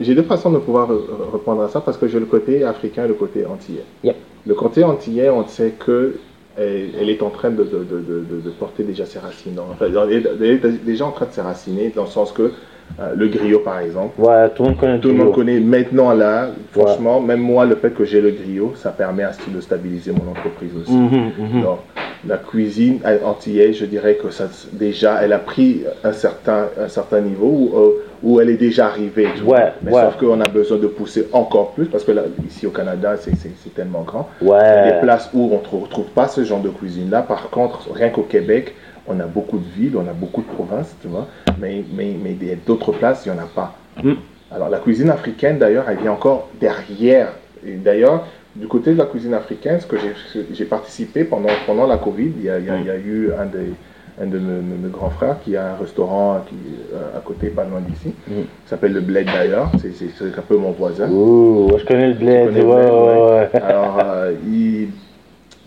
j'ai 0.00 0.14
deux 0.14 0.22
façons 0.22 0.50
de 0.50 0.58
pouvoir 0.58 0.90
re- 0.90 1.32
répondre 1.32 1.62
à 1.62 1.68
ça 1.68 1.80
parce 1.80 1.96
que 1.96 2.08
j'ai 2.08 2.18
le 2.20 2.26
côté 2.26 2.64
africain 2.64 3.04
et 3.04 3.08
le 3.08 3.14
côté 3.14 3.44
antillais. 3.46 3.84
Yep. 4.04 4.16
Le 4.46 4.54
côté 4.54 4.84
antillais, 4.84 5.30
on 5.30 5.46
sait 5.46 5.72
que 5.78 6.16
elle, 6.58 6.90
elle 7.00 7.10
est 7.10 7.22
en 7.22 7.30
train 7.30 7.50
de, 7.50 7.64
de, 7.64 7.64
de, 7.64 7.98
de, 7.98 8.24
de- 8.30 8.40
de 8.44 8.50
porter 8.50 8.82
déjà 8.82 9.04
ses 9.04 9.18
racines. 9.18 9.58
Enfin, 9.58 9.86
elle 10.08 10.42
est, 10.44 10.66
déjà 10.84 11.04
en 11.06 11.10
train 11.10 11.26
de 11.26 11.32
s'éraciner 11.32 11.92
dans 11.94 12.04
le 12.04 12.08
sens 12.08 12.32
que 12.32 12.52
euh, 13.00 13.12
le 13.16 13.26
griot, 13.28 13.58
par 13.58 13.80
exemple, 13.80 14.18
Ouais, 14.20 14.48
tout 14.50 14.62
le 14.62 14.68
monde 14.70 14.78
connaît 14.78 15.00
tout 15.00 15.08
le 15.08 15.14
monde 15.14 15.34
connaît 15.34 15.60
maintenant 15.60 16.14
là, 16.14 16.50
franchement, 16.70 17.20
même 17.20 17.40
moi, 17.40 17.66
le 17.66 17.74
fait 17.74 17.90
que 17.90 18.04
j'ai 18.04 18.20
le 18.20 18.30
griot, 18.30 18.72
ça 18.76 18.90
permet 18.90 19.24
à 19.24 19.32
de 19.54 19.60
stabiliser 19.60 20.12
mon 20.12 20.30
entreprise 20.30 20.70
aussi. 20.80 20.92
Mhm, 20.92 21.32
mhm. 21.38 21.62
Donc, 21.62 21.78
la 22.26 22.38
cuisine 22.38 23.00
antillaise, 23.24 23.76
je 23.76 23.86
dirais 23.86 24.14
que 24.14 24.30
ça, 24.30 24.48
déjà, 24.72 25.22
elle 25.22 25.32
a 25.32 25.38
pris 25.38 25.82
un 26.04 26.12
certain, 26.12 26.66
un 26.80 26.88
certain 26.88 27.20
niveau 27.20 27.46
où, 27.46 27.76
euh, 27.76 27.90
où 28.22 28.40
elle 28.40 28.50
est 28.50 28.56
déjà 28.56 28.86
arrivée. 28.86 29.28
tu 29.36 29.42
vois. 29.42 29.56
Ouais, 29.58 29.72
Mais 29.82 29.92
ouais. 29.92 30.02
sauf 30.02 30.16
qu'on 30.16 30.40
a 30.40 30.48
besoin 30.48 30.78
de 30.78 30.86
pousser 30.86 31.26
encore 31.32 31.72
plus 31.72 31.86
parce 31.86 32.04
que 32.04 32.12
là, 32.12 32.22
ici 32.46 32.66
au 32.66 32.70
Canada, 32.70 33.16
c'est 33.16 33.74
tellement 33.74 34.02
grand. 34.02 34.28
Il 34.40 34.48
y 34.48 34.50
a 34.50 34.54
Ouais. 34.84 34.92
des 34.92 35.00
places 35.00 35.30
où 35.34 35.50
on 35.52 35.60
ne 35.78 35.82
retrouve 35.82 36.06
pas 36.06 36.28
ce 36.28 36.44
genre 36.44 36.60
de 36.60 36.68
cuisine-là. 36.70 37.22
Par 37.22 37.50
contre, 37.50 37.92
rien 37.92 38.08
qu'au 38.10 38.22
Québec, 38.22 38.74
on 39.06 39.18
a 39.20 39.26
beaucoup 39.26 39.58
de 39.58 39.64
villes, 39.76 39.96
on 39.96 40.08
a 40.08 40.12
beaucoup 40.12 40.42
de 40.42 40.46
provinces, 40.48 40.94
tu 41.00 41.08
vois. 41.08 41.26
Mais, 41.60 41.84
mais, 41.94 42.14
mais 42.22 42.32
des- 42.32 42.56
d'autres 42.56 42.92
places, 42.92 43.24
il 43.26 43.32
n'y 43.32 43.38
en 43.38 43.42
a 43.42 43.46
pas. 43.46 43.74
Mm. 44.02 44.14
Alors, 44.50 44.68
la 44.68 44.78
cuisine 44.78 45.10
africaine, 45.10 45.58
d'ailleurs, 45.58 45.84
elle 45.88 45.98
vient 45.98 46.12
encore 46.12 46.48
derrière. 46.60 47.28
Et 47.66 47.72
d'ailleurs, 47.74 48.24
du 48.54 48.66
côté 48.68 48.92
de 48.92 48.98
la 48.98 49.04
cuisine 49.04 49.34
africaine, 49.34 49.80
ce 49.80 49.86
que 49.86 49.96
j'ai- 49.98 50.46
j'ai 50.52 50.64
participé 50.64 51.24
pendant, 51.24 51.48
pendant 51.66 51.86
la 51.86 51.98
Covid, 51.98 52.32
il 52.38 52.44
y 52.44 52.50
a, 52.50 52.58
il 52.58 52.64
y 52.66 52.70
a- 52.70 52.78
il 52.78 52.86
y 52.86 52.90
a 52.90 52.96
eu 52.96 53.30
un, 53.38 53.44
des, 53.46 53.72
un 54.20 54.26
de 54.26 54.38
mes, 54.38 54.60
mes- 54.62 54.78
mes 54.84 54.88
grands 54.90 55.10
frères 55.10 55.36
qui 55.44 55.56
a 55.56 55.72
un 55.72 55.76
restaurant 55.76 56.42
qui, 56.48 56.54
euh, 56.94 57.16
à 57.18 57.20
côté, 57.20 57.48
pas 57.48 57.64
loin 57.64 57.80
d'ici, 57.80 58.14
Mm. 58.28 58.32
qui 58.32 58.68
s'appelle 58.68 58.92
le 58.92 59.00
Bled 59.00 59.26
d'ailleurs. 59.26 59.70
C'est 59.78 60.38
un 60.38 60.42
peu 60.42 60.56
mon 60.56 60.70
voisin. 60.72 61.08
Ouh, 61.10 61.68
je 61.78 61.84
connais 61.84 62.08
le 62.08 62.14
bled. 62.14 62.46
connais 62.48 62.62
Ouais, 62.62 62.76
le 62.76 62.82
bled, 62.82 62.92
ouais, 62.92 63.48
ouais. 63.54 63.62
Alors, 63.62 63.98
euh, 64.04 64.32
il, 64.48 64.88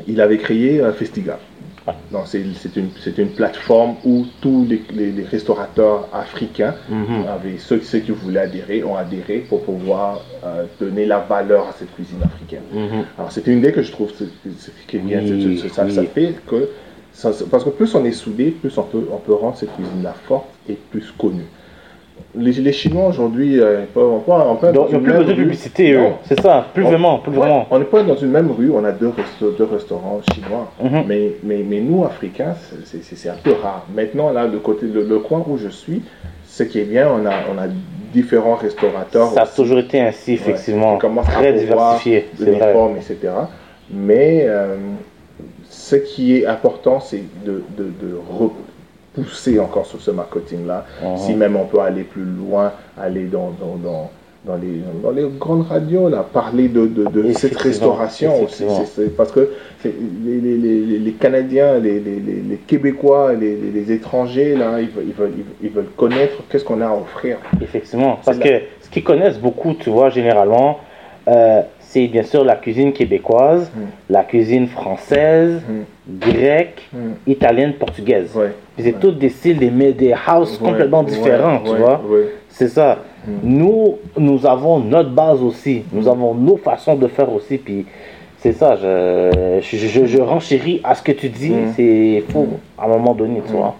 il 0.07 0.19
avait 0.21 0.38
créé 0.38 0.81
un 0.81 0.91
festival. 0.93 1.38
Donc, 2.12 2.23
c'est 2.27 2.41
une, 2.75 2.89
une 3.17 3.29
plateforme 3.29 3.95
où 4.05 4.25
tous 4.41 4.63
les, 4.69 4.81
les- 4.93 5.12
les 5.12 5.23
restaurateurs 5.23 6.07
africains, 6.13 6.75
Mhm. 6.89 7.25
avaient, 7.27 7.57
ceux, 7.57 7.81
ceux 7.81 7.99
qui 7.99 8.12
voulaient 8.12 8.41
adhérer, 8.41 8.83
ont 8.83 8.95
adhéré 8.95 9.39
pour 9.49 9.63
pouvoir 9.63 10.21
euh, 10.43 10.65
donner 10.79 11.05
la 11.05 11.19
valeur 11.19 11.67
à 11.67 11.71
cette 11.77 11.93
cuisine 11.95 12.19
africaine. 12.23 12.62
Mhm. 12.71 13.05
Alors, 13.17 13.31
c'est 13.31 13.45
une 13.47 13.57
idée 13.59 13.71
que 13.71 13.81
je 13.81 13.91
trouve 13.91 14.12
qui 14.88 14.97
est 14.97 14.99
bien. 14.99 15.21
Ça, 15.69 15.83
oui. 15.85 15.91
ça 15.93 16.03
fait 16.03 16.33
que. 16.47 16.69
Parce 17.51 17.63
que 17.63 17.69
plus 17.69 17.93
on 17.95 18.05
est 18.05 18.11
soudé, 18.11 18.51
plus 18.51 18.77
on 18.77 18.83
peut, 18.83 19.03
on 19.11 19.17
peut 19.17 19.33
rendre 19.33 19.57
cette 19.57 19.73
cuisine-là 19.75 20.13
forte 20.27 20.45
et 20.69 20.73
plus 20.73 21.11
connue. 21.17 21.45
Les, 22.35 22.51
les 22.51 22.73
Chinois 22.73 23.07
aujourd'hui, 23.07 23.59
euh, 23.59 23.83
on 23.83 23.85
peut- 23.87 24.05
on 24.05 24.19
peut- 24.19 24.31
on 24.31 24.55
peut- 24.55 24.71
Donc, 24.71 24.87
ils 24.89 24.95
n'ont 24.95 25.01
plus 25.01 25.11
besoin 25.13 25.25
de 25.27 25.33
publicité, 25.33 25.93
eux. 25.93 26.07
C'est 26.25 26.39
ça, 26.39 26.65
plus 26.73 26.83
On- 26.83 26.89
vraiment, 26.89 27.17
plus 27.19 27.31
Ouais, 27.31 27.37
vraiment. 27.39 27.65
On 27.71 27.79
n'est 27.79 27.85
pas 27.85 28.03
dans 28.03 28.15
une 28.15 28.29
même 28.29 28.51
rue, 28.51 28.69
on 28.71 28.83
a 28.83 28.91
deux, 28.91 29.07
resto- 29.09 29.55
deux 29.57 29.63
restaurants 29.63 30.19
chinois. 30.33 30.71
Mhm. 30.83 31.03
Mais, 31.07 31.31
mais, 31.43 31.65
mais 31.67 31.79
nous, 31.79 32.03
Africains, 32.05 32.55
c'est- 32.85 33.29
un 33.29 33.33
peu 33.43 33.53
rare. 33.53 33.85
Maintenant, 33.95 34.31
là, 34.31 34.45
le, 34.47 34.59
côté, 34.59 34.85
le, 34.85 35.03
le 35.03 35.19
coin 35.19 35.43
où 35.47 35.57
je 35.57 35.69
suis, 35.69 36.03
ce 36.45 36.63
qui 36.63 36.79
est 36.79 36.83
bien, 36.85 37.07
on 37.09 37.25
a, 37.25 37.31
on 37.53 37.57
a 37.57 37.67
différents 38.13 38.55
restaurateurs. 38.55 39.29
Ça 39.31 39.41
a 39.41 39.43
aussi, 39.45 39.55
toujours 39.55 39.79
été 39.79 39.99
ainsi, 40.01 40.33
effectivement. 40.33 40.95
qui 40.95 41.01
commencent 41.01 41.29
à 41.29 41.31
Très 41.39 41.53
diversifié, 41.53 42.27
c'est 42.37 42.51
vrai. 42.51 42.75
etc. 42.97 43.17
Mais 43.91 44.43
euh, 44.47 44.75
ce 45.89 45.95
qui 45.95 46.36
est 46.38 46.45
important, 46.45 46.99
c'est 46.99 47.23
de, 47.45 47.63
de, 47.78 47.86
de 48.04 48.12
repousser 49.15 49.60
encore 49.60 49.86
sur 49.88 49.99
ce 50.02 50.12
marketing-là. 50.12 50.86
Mhm. 51.04 51.17
Si 51.17 51.34
même 51.34 51.56
on 51.56 51.65
peut 51.65 51.80
aller 51.80 52.04
plus 52.04 52.23
loin, 52.23 52.71
aller 52.99 53.25
dans, 53.25 53.52
dans, 53.60 53.75
dans, 53.84 54.12
dans 54.45 54.56
les, 54.56 54.82
dans 55.04 55.12
les 55.12 55.25
grandes 55.38 55.65
radios, 55.67 56.08
là, 56.10 56.23
parler 56.32 56.67
de, 56.67 56.86
de, 56.86 57.06
de 57.06 57.34
cette 57.34 57.58
restauration 57.58 58.32
aussi. 58.43 58.63
effectivement. 58.63 58.86
C'est- 58.86 59.02
c'est- 59.04 59.15
parce 59.17 59.32
que 59.32 59.49
c'est- 59.82 59.93
les, 60.25 60.38
les, 60.39 60.58
les, 60.58 60.99
les 60.99 61.12
Canadiens, 61.13 61.80
les, 61.80 62.02
Québécois, 62.67 63.34
les, 63.34 63.91
étrangers, 63.91 64.56
là, 64.56 64.80
ils 64.80 64.89
veulent, 64.89 65.06
ils 65.08 65.13
veulent, 65.13 65.34
ils 65.63 65.69
veulent 65.71 65.91
connaître 65.97 66.38
qu'est-ce 66.49 66.63
qu'on 66.63 66.82
a 66.82 66.88
à 66.88 66.93
offrir. 66.93 67.38
Effectivement. 67.62 68.19
Parce 68.23 68.38
que 68.38 68.49
ce 68.82 68.89
qu'ils 68.91 69.04
connaissent 69.04 69.39
beaucoup, 69.39 69.73
tu 69.73 69.89
vois, 69.89 70.10
généralement, 70.12 70.78
euh, 71.28 71.62
c'est 71.91 72.08
bien 72.08 72.21
sûr 72.23 72.43
la 72.43 72.56
cuisine 72.56 72.93
québécoise, 72.93 73.71
Mm. 73.75 73.80
la 74.12 74.23
cuisine 74.23 74.67
française, 74.67 75.60
grecque, 76.08 76.88
Mm. 76.93 76.97
italienne, 77.25 77.73
portugaise. 77.73 78.30
Ouais. 78.36 78.52
Puis 78.75 78.86
C'est 78.86 78.99
tous 78.99 79.12
des 79.12 79.30
styles, 79.30 79.58
des, 79.58 79.71
des 79.93 80.13
houses 80.13 80.58
complètement 80.60 80.99
Ouais, 81.04 81.10
différents, 81.12 81.60
tu 81.65 81.71
ouais, 81.71 81.78
vois. 81.80 81.99
ouais. 82.08 82.28
C'est 82.49 82.67
ça. 82.67 82.99
Mm. 83.28 83.32
Nous, 83.43 83.97
nous 84.17 84.45
avons 84.45 84.80
notre 84.80 85.10
base 85.10 85.41
aussi. 85.41 85.82
Nous 85.91 86.04
Mm. 86.04 86.08
avons 86.15 86.34
nos 86.36 86.58
façons 86.58 86.95
de 86.95 87.08
faire 87.08 87.32
aussi. 87.34 87.58
Puis 87.58 87.88
c'est 88.38 88.54
ça, 88.54 88.75
je, 88.75 89.60
je, 89.62 89.78
je, 89.78 90.06
je 90.06 90.21
renchéris 90.21 90.82
à 90.84 90.93
ce 90.93 91.02
que 91.02 91.12
tu 91.12 91.28
dis. 91.30 91.49
Mm. 91.49 91.73
C'est 91.75 92.23
faux 92.32 92.47
à 92.78 92.86
un 92.86 92.89
moment 92.89 93.15
donné, 93.15 93.41
tu 93.47 93.52
Mm. 93.54 93.56
vois. 93.58 93.75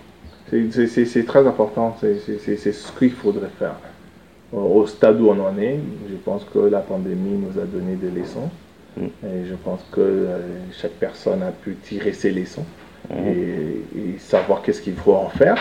C'est- 0.50 1.26
très 1.28 1.45
important, 1.45 1.95
c'est 2.00 2.17
ce 2.72 2.91
qu'il 2.98 3.12
faudrait 3.12 3.50
faire. 3.60 3.76
Au 4.51 4.85
stade 4.88 5.19
où 5.21 5.29
on 5.29 5.39
en 5.39 5.57
est, 5.59 5.77
je 6.09 6.15
pense 6.15 6.43
que 6.51 6.59
la 6.59 6.79
pandémie 6.79 7.38
nous 7.38 7.62
a 7.62 7.65
donné 7.65 7.95
des 7.95 8.09
leçons. 8.09 8.49
Mm. 8.97 9.05
Et 9.25 9.45
je 9.47 9.53
pense 9.55 9.81
que 9.91 10.01
euh, 10.01 10.38
chaque 10.71 10.93
personne 10.93 11.43
a 11.43 11.51
pu 11.51 11.75
tirer 11.83 12.13
ses 12.13 12.31
leçons 12.31 12.65
Mm. 13.09 13.27
et, 13.27 13.99
et 14.15 14.19
savoir 14.19 14.62
qu'est-ce 14.62 14.81
qu'il 14.81 14.93
faut 14.93 15.13
en 15.15 15.29
faire, 15.29 15.55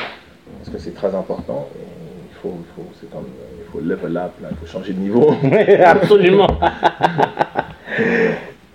parce 0.59 0.71
que 0.71 0.79
c'est 0.79 0.93
très 0.95 1.15
important. 1.15 1.69
Il 1.77 2.37
faut, 2.43 2.53
il 2.59 2.67
faut, 2.75 2.89
c'est 3.01 3.09
comme, 3.11 3.27
il 3.59 3.71
faut 3.71 3.79
level 3.81 4.17
up, 4.17 4.33
là, 4.43 4.49
il 4.51 4.57
faut 4.57 4.67
changer 4.67 4.93
de 4.93 4.99
niveau. 4.99 5.31
Absolument. 5.85 6.49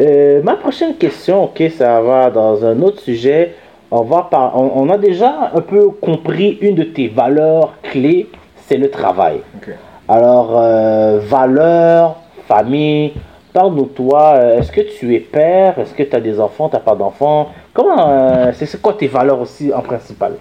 Euh, 0.01 0.41
ma 0.41 0.55
prochaine 0.55 0.95
question, 0.97 1.43
ok, 1.45 1.63
ça 1.77 2.01
va 2.01 2.29
dans 2.31 2.65
un 2.65 2.81
autre 2.81 2.99
sujet. 2.99 3.53
On, 3.91 4.01
va 4.01 4.23
par- 4.29 4.59
on, 4.59 4.71
on 4.83 4.89
a 4.89 4.97
déjà 4.97 5.51
un 5.53 5.61
peu 5.61 5.89
compris 5.89 6.57
une 6.61 6.73
de 6.75 6.83
tes 6.83 7.07
valeurs 7.07 7.75
clés, 7.83 8.27
c'est 8.65 8.77
le 8.77 8.89
travail. 8.89 9.41
Ok. 9.55 9.69
Alors, 10.07 10.57
euh, 10.57 11.19
valeurs, 11.19 12.17
famille, 12.47 13.13
parle-nous 13.53 13.85
de 13.85 13.89
toi. 13.89 14.33
Euh, 14.35 14.57
Est-ce 14.59 14.71
que 14.71 14.81
tu 14.81 15.15
es 15.15 15.19
père? 15.19 15.79
Est-ce 15.79 15.93
que 15.93 16.03
tu 16.03 16.15
as 16.15 16.19
des 16.19 16.39
enfants? 16.39 16.67
Tu 16.67 16.75
n'as 16.75 16.81
pas 16.81 16.95
d'enfants? 16.95 17.51
Comment 17.73 18.09
euh, 18.09 18.51
C'est 18.53 18.81
quoi 18.81 18.93
tes 18.93 19.07
valeurs 19.07 19.39
aussi 19.39 19.73
en 19.73 19.81
principal? 19.81 20.33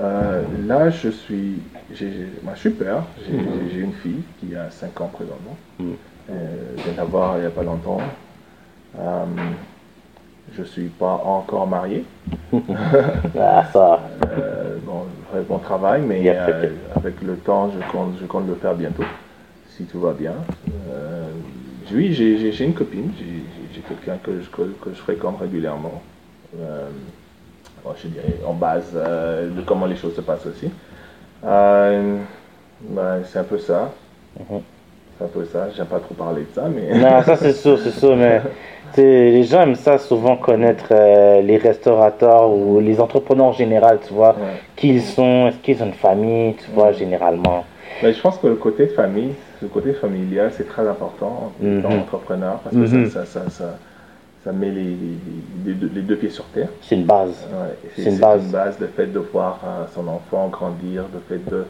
Euh, 0.00 0.42
là, 0.66 0.88
je 0.88 1.10
suis, 1.10 1.60
moi, 2.42 2.54
je 2.54 2.60
suis 2.60 2.70
père. 2.70 3.02
J'ai 3.26 3.38
j'ai 3.74 3.80
une 3.80 3.92
fille 3.92 4.22
qui 4.38 4.56
a 4.56 4.70
5 4.70 4.98
ans 5.02 5.10
présentement. 5.12 5.56
Mhm. 5.78 5.96
Euh, 6.30 6.34
je 6.78 6.82
viens 6.84 6.92
d'avoir 6.94 7.36
il 7.36 7.40
n'y 7.40 7.46
a 7.46 7.50
pas 7.50 7.62
longtemps. 7.62 7.98
Je 10.52 10.62
suis 10.64 10.88
pas 10.88 11.20
encore 11.24 11.66
marié. 11.66 12.04
Ah, 13.38 13.64
ça. 13.72 14.00
Bon, 14.84 15.04
bon 15.48 15.58
travail, 15.58 16.02
mais 16.02 16.22
euh, 16.26 16.68
avec 16.94 17.20
le 17.22 17.36
temps, 17.36 17.70
je 17.70 17.92
compte, 17.92 18.14
je 18.20 18.26
compte 18.26 18.46
le 18.48 18.54
faire 18.54 18.74
bientôt, 18.74 19.04
si 19.68 19.84
tout 19.84 20.00
va 20.00 20.12
bien. 20.12 20.34
Euh, 20.90 21.30
oui, 21.92 22.12
j'ai 22.12 22.64
une 22.64 22.74
copine, 22.74 23.12
j'ai- 23.18 23.80
quelqu'un 23.88 24.18
que 24.22 24.40
je, 24.40 24.48
que, 24.50 24.62
que 24.84 24.90
je 24.90 25.00
fréquente 25.00 25.40
régulièrement. 25.40 26.02
Euh, 26.58 26.88
bon, 27.82 27.90
je 28.00 28.08
dirais 28.08 28.38
en 28.46 28.52
base 28.54 28.92
de 28.94 29.62
comment 29.66 29.86
les 29.86 29.96
choses 29.96 30.14
se 30.14 30.20
passent 30.20 30.46
aussi. 30.46 30.70
Ben, 31.42 33.22
c'est 33.24 33.38
un 33.38 33.44
peu 33.44 33.58
ça. 33.58 33.92
Mhm. 34.38 34.60
C'est 34.60 34.79
un 35.22 35.26
peu 35.26 35.44
ça. 35.44 35.68
J'aime 35.76 35.86
pas 35.86 35.98
trop 36.00 36.14
parler 36.14 36.42
de 36.42 36.54
ça, 36.54 36.64
mais. 36.68 36.98
Non, 36.98 37.22
ça 37.22 37.36
c'est 37.36 37.52
sûr, 37.52 37.78
c'est 37.78 37.90
sûr, 37.92 38.16
mais 38.16 38.40
les 38.96 39.42
gens 39.44 39.62
aiment 39.62 39.74
ça 39.74 39.98
souvent 39.98 40.36
connaître 40.36 40.86
euh, 40.90 41.40
les 41.42 41.56
restaurateurs 41.56 42.50
ou 42.50 42.80
les 42.80 43.00
entrepreneurs 43.00 43.46
en 43.46 43.52
général, 43.52 43.98
tu 44.06 44.12
vois, 44.14 44.30
Ouais. 44.30 44.60
qui 44.76 44.88
ils 44.90 45.02
sont, 45.02 45.48
est-ce 45.48 45.56
qu'ils 45.58 45.82
ont 45.82 45.86
une 45.86 45.92
famille, 45.92 46.54
tu 46.54 46.70
vois, 46.72 46.92
généralement. 46.92 47.64
Mais 48.02 48.12
je 48.12 48.20
pense 48.20 48.38
que 48.38 48.46
le 48.46 48.54
côté 48.56 48.86
de 48.86 48.92
famille, 48.92 49.32
le 49.60 49.68
côté 49.68 49.92
familial, 49.92 50.50
c'est 50.56 50.66
très 50.68 50.86
important 50.88 51.52
Mhm. 51.60 51.82
dans 51.82 51.90
l'entrepreneur 51.90 52.58
parce 52.64 52.74
que 52.74 52.80
Mhm. 52.80 53.10
ça, 53.10 53.24
ça, 53.26 53.40
ça, 53.42 53.50
ça, 53.50 53.78
ça 54.44 54.52
met 54.52 54.70
les, 54.70 54.82
les, 54.84 54.96
les 55.66 55.72
deux, 55.74 55.90
les 55.94 56.00
deux 56.00 56.16
pieds 56.16 56.30
sur 56.30 56.44
terre. 56.46 56.68
C'est 56.80 56.94
une 56.94 57.04
base. 57.04 57.46
Ouais, 57.52 57.74
et 57.84 58.02
C'est 58.02 58.10
une 58.10 58.18
base. 58.18 58.78
le 58.80 58.86
fait 58.86 59.06
de 59.12 59.18
voir 59.18 59.60
euh, 59.64 59.84
son 59.94 60.08
enfant 60.08 60.48
grandir, 60.48 61.04
le 61.12 61.20
fait 61.28 61.44
de. 61.50 61.64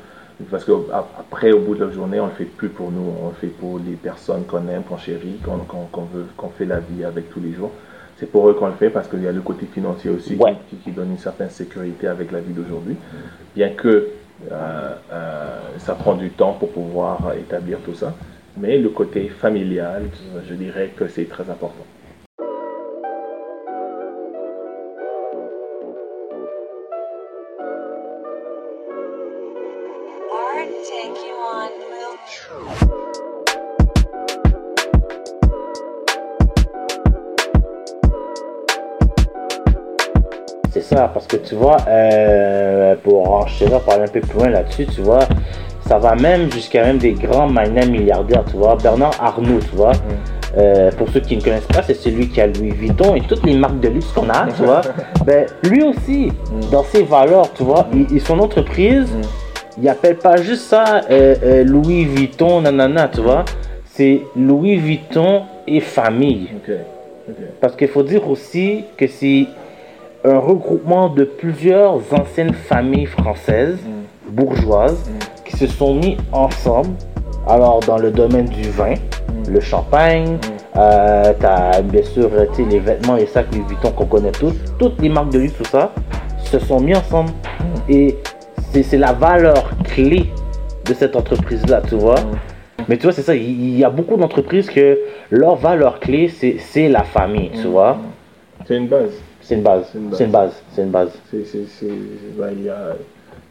Parce 0.50 0.64
qu'après, 0.64 1.52
au 1.52 1.60
bout 1.60 1.74
de 1.74 1.84
la 1.84 1.90
journée, 1.90 2.20
on 2.20 2.26
ne 2.26 2.30
le 2.30 2.36
fait 2.36 2.44
plus 2.44 2.68
pour 2.68 2.90
nous, 2.90 3.04
on 3.22 3.28
le 3.28 3.34
fait 3.34 3.48
pour 3.48 3.78
les 3.78 3.94
personnes 3.96 4.44
qu'on 4.44 4.66
aime, 4.68 4.82
qu'on 4.84 4.96
chérit, 4.96 5.38
qu'on 5.44 6.02
veut, 6.04 6.26
qu'on 6.36 6.48
fait 6.48 6.64
la 6.64 6.80
vie 6.80 7.04
avec 7.04 7.30
tous 7.30 7.40
les 7.40 7.52
jours. 7.52 7.72
C'est 8.16 8.30
pour 8.30 8.48
eux 8.48 8.54
qu'on 8.54 8.66
le 8.66 8.74
fait 8.74 8.90
parce 8.90 9.08
qu'il 9.08 9.22
y 9.22 9.28
a 9.28 9.32
le 9.32 9.40
côté 9.40 9.66
financier 9.66 10.10
aussi 10.10 10.36
qui- 10.36 10.42
Ouais. 10.42 10.56
qui, 10.68 10.76
qui 10.76 10.90
donne 10.92 11.10
une 11.10 11.18
certaine 11.18 11.50
sécurité 11.50 12.06
avec 12.06 12.32
la 12.32 12.40
vie 12.40 12.52
d'aujourd'hui. 12.52 12.96
Bien 13.54 13.70
que 13.70 14.08
euh, 14.50 14.94
euh, 15.12 15.58
ça 15.78 15.94
prend 15.94 16.14
du 16.14 16.30
temps 16.30 16.52
pour 16.54 16.70
pouvoir 16.70 17.32
établir 17.38 17.78
tout 17.80 17.94
ça. 17.94 18.14
Mais 18.56 18.78
le 18.78 18.88
côté 18.90 19.28
familial, 19.28 20.02
je 20.48 20.54
dirais 20.54 20.90
que 20.96 21.08
c'est 21.08 21.26
très 21.28 21.48
important. 21.50 21.84
Pour 43.60 43.68
enchérir, 43.68 43.80
parler 43.80 44.04
un 44.04 44.12
peu 44.12 44.20
plus 44.20 44.38
loin 44.38 44.48
là-dessus, 44.48 44.86
tu 44.86 45.02
vois, 45.02 45.20
ça 45.86 45.98
va 45.98 46.14
même 46.14 46.50
jusqu'à 46.52 46.84
même 46.84 46.98
des 46.98 47.12
grands 47.12 47.48
magnats 47.48 47.86
milliardaires, 47.86 48.44
tu 48.48 48.56
vois. 48.56 48.76
Bernard 48.76 49.14
Arnault, 49.20 49.58
tu 49.58 49.76
vois. 49.76 49.92
Euh, 50.56 50.90
pour 50.92 51.08
ceux 51.10 51.20
qui 51.20 51.36
ne 51.36 51.42
connaissent 51.42 51.66
pas, 51.66 51.82
c'est 51.82 51.94
celui 51.94 52.28
qui 52.28 52.40
a 52.40 52.46
Louis 52.48 52.70
Vuitton 52.70 53.14
et 53.14 53.20
toutes 53.20 53.44
les 53.46 53.54
marques 53.54 53.78
de 53.80 53.88
luxe 53.88 54.10
qu'on 54.12 54.28
a, 54.28 54.46
tu 54.46 54.62
vois. 54.62 54.82
Ben, 55.24 55.46
lui 55.64 55.82
aussi, 55.82 56.32
dans 56.72 56.82
ses 56.82 57.02
valeurs, 57.02 57.52
tu 57.52 57.62
vois, 57.62 57.86
et, 57.94 58.16
et 58.16 58.18
son 58.18 58.38
entreprise, 58.38 59.08
il 59.80 59.88
appelle 59.88 60.16
pas 60.16 60.36
juste 60.36 60.62
ça 60.62 61.02
euh, 61.10 61.34
euh, 61.42 61.64
Louis 61.64 62.04
Vuitton, 62.04 62.62
nanana, 62.62 63.08
tu 63.08 63.20
vois. 63.20 63.44
C'est 63.84 64.22
Louis 64.34 64.76
Vuitton 64.76 65.42
et 65.66 65.80
famille. 65.80 66.48
Parce 67.60 67.76
qu'il 67.76 67.88
faut 67.88 68.02
dire 68.02 68.28
aussi 68.28 68.84
que 68.96 69.06
c'est 69.06 69.46
un 70.24 70.38
regroupement 70.38 71.08
de 71.08 71.24
plusieurs 71.24 72.00
anciennes 72.12 72.52
familles 72.52 73.06
françaises, 73.06 73.78
bourgeoises, 74.28 75.10
qui 75.44 75.56
se 75.56 75.66
sont 75.66 75.94
mis 75.94 76.16
ensemble. 76.32 76.90
Alors, 77.48 77.80
dans 77.80 77.96
le 77.96 78.10
domaine 78.10 78.46
du 78.46 78.68
vin, 78.70 78.94
le 79.48 79.60
champagne, 79.60 80.38
euh, 80.76 81.32
t'as 81.40 81.80
bien 81.80 82.02
sûr 82.02 82.30
les 82.58 82.78
vêtements 82.78 83.16
et 83.16 83.26
sacs 83.26 83.52
Louis 83.52 83.64
Vuitton 83.66 83.90
qu'on 83.92 84.06
connaît 84.06 84.32
tous, 84.32 84.54
toutes 84.78 85.00
les 85.00 85.08
marques 85.08 85.30
de 85.30 85.38
luxe, 85.38 85.54
tout 85.56 85.64
ça, 85.64 85.92
se 86.38 86.58
sont 86.58 86.80
mis 86.80 86.94
ensemble. 86.94 87.30
Et 87.88 88.18
c'est 88.70 88.98
la 88.98 89.12
valeur 89.12 89.70
clé 89.84 90.30
de 90.84 90.94
cette 90.94 91.16
entreprise-là, 91.16 91.82
tu 91.88 91.94
vois. 91.94 92.16
Mais 92.88 92.96
tu 92.96 93.04
vois, 93.04 93.12
c'est 93.12 93.22
ça, 93.22 93.34
il 93.34 93.76
y 93.76 93.84
a 93.84 93.90
beaucoup 93.90 94.16
d'entreprises 94.16 94.68
que 94.68 94.98
leur 95.30 95.56
valeur 95.56 95.98
clé, 95.98 96.28
c'est 96.28 96.56
c'est 96.58 96.88
la 96.88 97.04
famille, 97.04 97.50
tu 97.50 97.68
vois. 97.68 97.98
C'est 98.66 98.76
une 98.76 98.88
base. 98.88 99.12
C'est 99.50 99.56
une 99.56 99.62
base, 99.64 99.84
C'est 100.12 100.24
une 100.24 100.30
base. 100.30 100.52
c'est 100.72 100.82
une 100.82 100.90
base, 100.90 101.10
ben, 102.38 102.52
il, 102.56 102.62
y 102.62 102.68
a, 102.68 102.94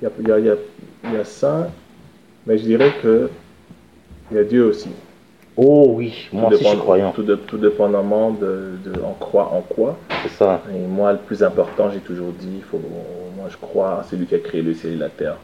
il, 0.02 0.04
y 0.04 0.08
a, 0.08 0.12
il, 0.18 0.28
y 0.30 0.32
a, 0.32 0.40
il 0.40 0.46
y 0.46 0.50
a- 0.50 1.14
y 1.18 1.20
a 1.20 1.26
ça, 1.26 1.70
mais 2.48 2.58
je 2.58 2.64
dirais 2.64 2.94
que 3.04 3.30
il 4.32 4.38
y 4.38 4.40
a 4.40 4.46
Dieu 4.46 4.64
aussi. 4.64 4.92
Oh 5.58 5.92
oui, 5.98 6.30
moi 6.32 6.48
Tout 6.48 6.56
aussi 6.56 6.64
je 6.64 6.70
suis 6.70 6.78
croyant, 6.78 7.12
Tout, 7.12 7.24
de- 7.24 7.36
tout 7.36 7.58
dépendamment 7.58 8.32
de, 8.32 8.76
de 8.86 9.02
en 9.02 9.12
croit 9.20 9.52
en 9.54 9.60
quoi. 9.60 9.98
c'est 10.24 10.32
ça. 10.32 10.62
Et 10.74 10.88
moi, 10.88 11.12
le 11.12 11.18
plus 11.18 11.44
important, 11.44 11.92
j'ai 11.92 12.00
toujours 12.00 12.32
dit, 12.32 12.62
faut, 12.72 12.80
moi 13.36 13.48
je 13.50 13.58
crois, 13.58 14.06
c'est 14.10 14.16
lui 14.16 14.26
qui 14.26 14.36
a 14.36 14.40
créé 14.40 14.62
le 14.62 14.74
ciel 14.76 14.94
et 14.94 14.96
la 14.96 15.10
terre. 15.10 15.36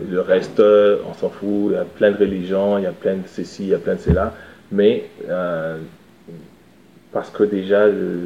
Et 0.00 0.10
Le 0.10 0.22
reste, 0.22 0.58
euh, 0.60 1.00
on 1.06 1.12
s'en 1.12 1.28
fout. 1.28 1.66
Il 1.66 1.72
y 1.72 1.76
a 1.76 1.84
plein 1.84 2.12
de 2.12 2.16
religions, 2.16 2.78
il 2.78 2.84
y 2.84 2.86
a 2.86 2.92
plein 2.92 3.16
de 3.16 3.26
ceci, 3.26 3.64
il 3.64 3.68
y 3.68 3.74
a 3.74 3.78
plein 3.78 3.96
de 3.96 4.00
cela. 4.00 4.32
Mais 4.72 5.04
euh, 5.28 5.76
parce 7.12 7.28
que 7.28 7.42
déjà, 7.44 7.86
le, 7.88 8.20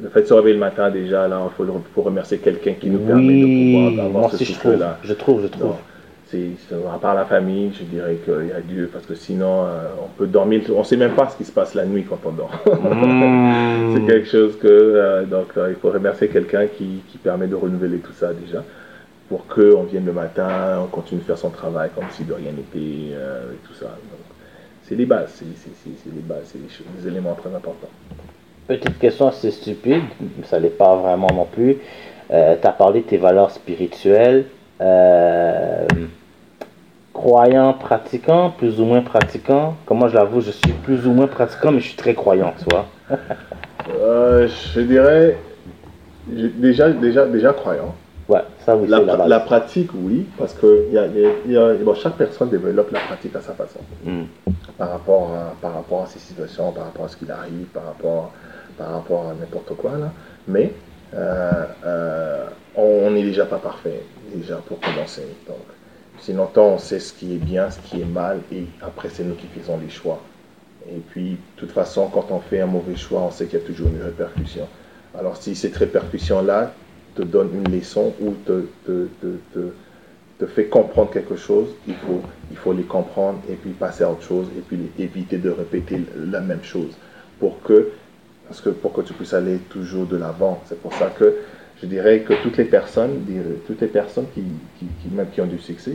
le 0.00 0.08
fait 0.08 0.22
de 0.22 0.26
se 0.26 0.34
réveiller 0.34 0.54
le 0.54 0.60
matin, 0.60 0.90
déjà, 0.90 1.28
là, 1.28 1.40
il 1.58 1.66
faut, 1.94 2.02
remercier 2.02 2.38
quelqu'un 2.38 2.74
qui 2.74 2.90
nous 2.90 2.98
permet 2.98 3.42
Oui, 3.44 3.90
de 3.90 3.96
pouvoir 3.96 4.06
avoir 4.06 4.30
ce 4.32 4.44
souffle-là. 4.44 4.98
je 5.04 5.12
trouve, 5.12 5.42
je 5.42 5.48
trouve. 5.48 5.70
Donc, 5.70 5.76
à 6.94 6.98
part 6.98 7.14
la 7.14 7.26
famille, 7.26 7.72
je 7.78 7.84
dirais 7.84 8.16
qu'il 8.24 8.48
y 8.48 8.52
a 8.52 8.60
Dieu, 8.60 8.88
parce 8.90 9.04
que 9.04 9.14
sinon, 9.14 9.64
euh, 9.64 9.88
on 10.02 10.08
peut 10.16 10.26
dormir, 10.26 10.62
on 10.74 10.78
ne 10.78 10.84
sait 10.84 10.96
même 10.96 11.14
pas 11.14 11.28
ce 11.28 11.36
qui 11.36 11.44
se 11.44 11.52
passe 11.52 11.74
la 11.74 11.84
nuit 11.84 12.04
quand 12.08 12.20
on 12.24 12.32
dort. 12.32 12.50
Mm. 12.66 13.94
c'est 13.94 14.06
quelque 14.06 14.28
chose 14.28 14.56
que, 14.58 14.66
euh, 14.66 15.24
donc, 15.24 15.48
euh, 15.56 15.68
il 15.70 15.76
faut 15.76 15.90
remercier 15.90 16.28
quelqu'un 16.28 16.66
qui, 16.66 17.02
qui 17.08 17.18
permet 17.18 17.48
de 17.48 17.54
renouveler 17.54 17.98
tout 17.98 18.14
ça 18.14 18.32
déjà, 18.32 18.64
pour 19.28 19.46
qu'on 19.46 19.82
vienne 19.82 20.06
le 20.06 20.12
matin, 20.12 20.80
on 20.82 20.86
continue 20.86 21.20
de 21.20 21.26
faire 21.26 21.38
son 21.38 21.50
travail 21.50 21.90
comme 21.94 22.06
si 22.10 22.24
de 22.24 22.32
rien 22.32 22.52
n'était, 22.52 22.78
et 22.78 23.66
tout 23.66 23.74
ça. 23.74 23.98
C'est 24.84 24.94
les 24.94 25.06
bases, 25.06 25.32
c'est, 25.34 25.44
les 25.44 26.20
bases, 26.22 26.52
c'est 26.52 27.02
des 27.02 27.08
éléments 27.08 27.34
très 27.34 27.54
importants. 27.54 27.90
Petite 28.68 28.98
question 28.98 29.28
assez 29.28 29.50
stupide, 29.50 30.02
ça 30.44 30.58
l'est 30.58 30.68
pas 30.70 30.96
vraiment 30.96 31.32
non 31.32 31.44
plus. 31.44 31.78
tu 32.30 32.34
as 32.34 32.72
parlé 32.72 33.00
de 33.00 33.06
tes 33.06 33.16
valeurs 33.18 33.50
spirituelles. 33.50 34.44
Euh, 34.80 35.86
croyant, 37.12 37.72
pratiquant, 37.74 38.50
plus 38.50 38.80
ou 38.80 38.84
moins 38.84 39.02
pratiquant? 39.02 39.74
Comment 39.86 40.08
je 40.08 40.14
l'avoue, 40.14 40.40
je 40.40 40.50
suis 40.50 40.72
plus 40.72 41.06
ou 41.06 41.12
moins 41.12 41.26
pratiquant, 41.26 41.70
mais 41.72 41.80
je 41.80 41.88
suis 41.88 41.96
très 41.96 42.14
croyant, 42.14 42.52
tu 42.58 42.64
vois. 42.70 42.86
Euh, 44.00 44.46
je 44.74 44.80
dirais, 44.80 45.36
déjà, 46.26 46.90
déjà, 46.90 47.26
déjà 47.26 47.52
croyant. 47.52 47.94
Ouais, 48.28 48.40
ça 48.64 48.76
oui, 48.76 48.86
La, 48.86 49.00
la 49.00 49.16
base. 49.16 49.28
la 49.28 49.40
pratique, 49.40 49.90
oui, 49.92 50.24
parce 50.38 50.54
que 50.54 50.84
il 50.88 50.94
y 50.94 50.98
a, 50.98 51.06
il 51.06 51.20
y 51.20 51.26
a- 51.26 51.30
il 51.46 51.52
y 51.52 51.56
a- 51.56 51.74
bon, 51.74 51.92
chaque 51.94 52.14
personne 52.14 52.48
développe 52.48 52.92
la 52.92 53.00
pratique 53.00 53.34
à 53.34 53.40
sa 53.40 53.54
façon, 53.54 53.80
Mm. 54.04 54.22
par 54.78 54.90
rapport 54.92 55.30
à, 55.34 55.54
par 55.60 55.74
rapport 55.74 56.02
à 56.04 56.06
ses 56.06 56.20
situations, 56.20 56.70
par 56.70 56.84
rapport 56.84 57.06
à 57.06 57.08
ce 57.08 57.16
qu'il 57.16 57.30
arrive, 57.30 57.66
par 57.74 57.84
rapport, 57.86 58.32
par 58.82 58.94
rapport 58.94 59.28
à 59.28 59.34
n'importe 59.34 59.74
quoi. 59.76 59.92
Là. 59.98 60.12
Mais 60.48 60.72
euh, 61.14 61.64
euh, 61.84 62.46
on 62.74 63.10
n'est 63.10 63.22
déjà 63.22 63.46
pas 63.46 63.58
parfait, 63.58 64.02
déjà 64.34 64.56
pour 64.56 64.80
commencer. 64.80 65.26
Donc, 65.46 65.58
si 66.18 66.32
longtemps 66.32 66.68
on 66.68 66.78
sait 66.78 67.00
ce 67.00 67.12
qui 67.12 67.34
est 67.34 67.38
bien, 67.38 67.70
ce 67.70 67.78
qui 67.80 68.00
est 68.00 68.06
mal, 68.06 68.40
et 68.52 68.64
après 68.80 69.08
c'est 69.08 69.24
nous 69.24 69.34
qui 69.34 69.46
faisons 69.46 69.78
les 69.78 69.90
choix. 69.90 70.20
Et 70.88 70.98
puis, 70.98 71.30
de 71.30 71.36
toute 71.56 71.70
façon, 71.70 72.08
quand 72.08 72.26
on 72.30 72.40
fait 72.40 72.60
un 72.60 72.66
mauvais 72.66 72.96
choix, 72.96 73.20
on 73.20 73.30
sait 73.30 73.46
qu'il 73.46 73.60
y 73.60 73.62
a 73.62 73.64
toujours 73.64 73.88
une 73.88 74.02
répercussion. 74.02 74.66
Alors, 75.16 75.36
si 75.36 75.54
cette 75.54 75.76
répercussion-là 75.76 76.72
te 77.14 77.22
donne 77.22 77.50
une 77.54 77.72
leçon 77.72 78.14
ou 78.20 78.32
te, 78.44 78.66
te, 78.84 79.06
te, 79.20 79.60
te, 80.40 80.46
fait 80.46 80.64
comprendre 80.64 81.10
quelque 81.10 81.36
chose, 81.36 81.68
il 81.86 81.94
faut, 81.94 82.20
il 82.50 82.56
faut 82.56 82.72
les 82.72 82.82
comprendre 82.82 83.38
et 83.48 83.54
puis 83.54 83.70
passer 83.70 84.02
à 84.02 84.10
autre 84.10 84.24
chose 84.24 84.48
et 84.58 84.60
puis 84.60 84.90
éviter 84.98 85.38
de 85.38 85.50
répéter 85.50 86.00
la 86.16 86.40
même 86.40 86.64
chose 86.64 86.96
pour 87.38 87.62
que, 87.62 87.92
parce 88.52 88.60
que 88.60 88.68
pour 88.68 88.92
que 88.92 89.00
tu 89.00 89.14
puisses 89.14 89.32
aller 89.32 89.56
toujours 89.70 90.04
de 90.04 90.18
l'avant. 90.18 90.60
C'est 90.66 90.78
pour 90.78 90.92
ça 90.92 91.06
que 91.06 91.36
je 91.80 91.86
dirais 91.86 92.18
que 92.18 92.34
toutes 92.42 92.58
les 92.58 92.66
personnes, 92.66 93.24
toutes 93.66 93.80
les 93.80 93.86
personnes 93.86 94.26
qui, 94.34 94.42
qui, 94.78 94.84
qui, 95.00 95.08
même 95.14 95.28
qui 95.30 95.40
ont 95.40 95.46
du 95.46 95.58
succès, 95.58 95.94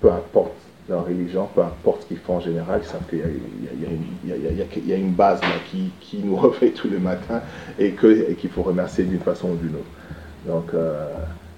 peu 0.00 0.10
importe 0.10 0.56
leur 0.88 1.06
religion, 1.06 1.48
peu 1.54 1.60
importe 1.60 2.02
ce 2.02 2.06
qu'ils 2.08 2.16
font 2.16 2.38
en 2.38 2.40
général, 2.40 2.80
ils 2.82 2.88
savent 2.88 3.06
qu'il 3.08 3.20
y, 3.20 4.92
a 4.92 4.96
une 4.96 5.12
base 5.12 5.40
là 5.42 5.54
qui, 5.70 5.92
qui 6.00 6.18
nous 6.18 6.34
refait 6.46 6.70
tous 6.70 6.88
les 6.88 6.98
matins 6.98 7.42
et 7.78 7.92
qu'il 7.92 8.10
et 8.10 8.48
faut 8.48 8.62
remercier 8.62 9.04
d'une 9.04 9.20
façon 9.20 9.50
ou 9.50 9.54
d'une 9.54 9.76
autre. 9.76 10.48
Donc, 10.48 10.74
euh, 10.74 11.12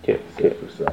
c'est 0.05 0.61
tout 0.61 0.71
ça. 0.79 0.93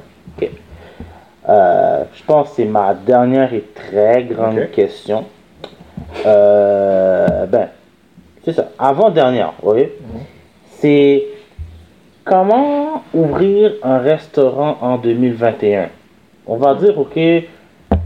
Euh, 1.49 2.03
je 2.13 2.23
pense 2.23 2.51
que 2.51 2.55
c'est 2.55 2.65
ma 2.65 2.93
dernière 2.93 3.53
et 3.53 3.65
très 3.75 4.23
grande 4.23 4.71
question. 4.71 5.25
Euh, 6.25 7.45
ben, 7.47 7.67
c'est 8.43 8.53
ça. 8.53 8.69
Avant-dernière, 8.79 9.53
oui. 9.63 9.87
C'est 10.79 11.23
comment 12.25 13.03
ouvrir 13.13 13.73
un 13.83 13.97
restaurant 13.99 14.77
en 14.81 14.97
2021 14.97 15.89
On 16.47 16.57
va 16.57 16.75
dire, 16.75 16.97
ok, 16.99 17.17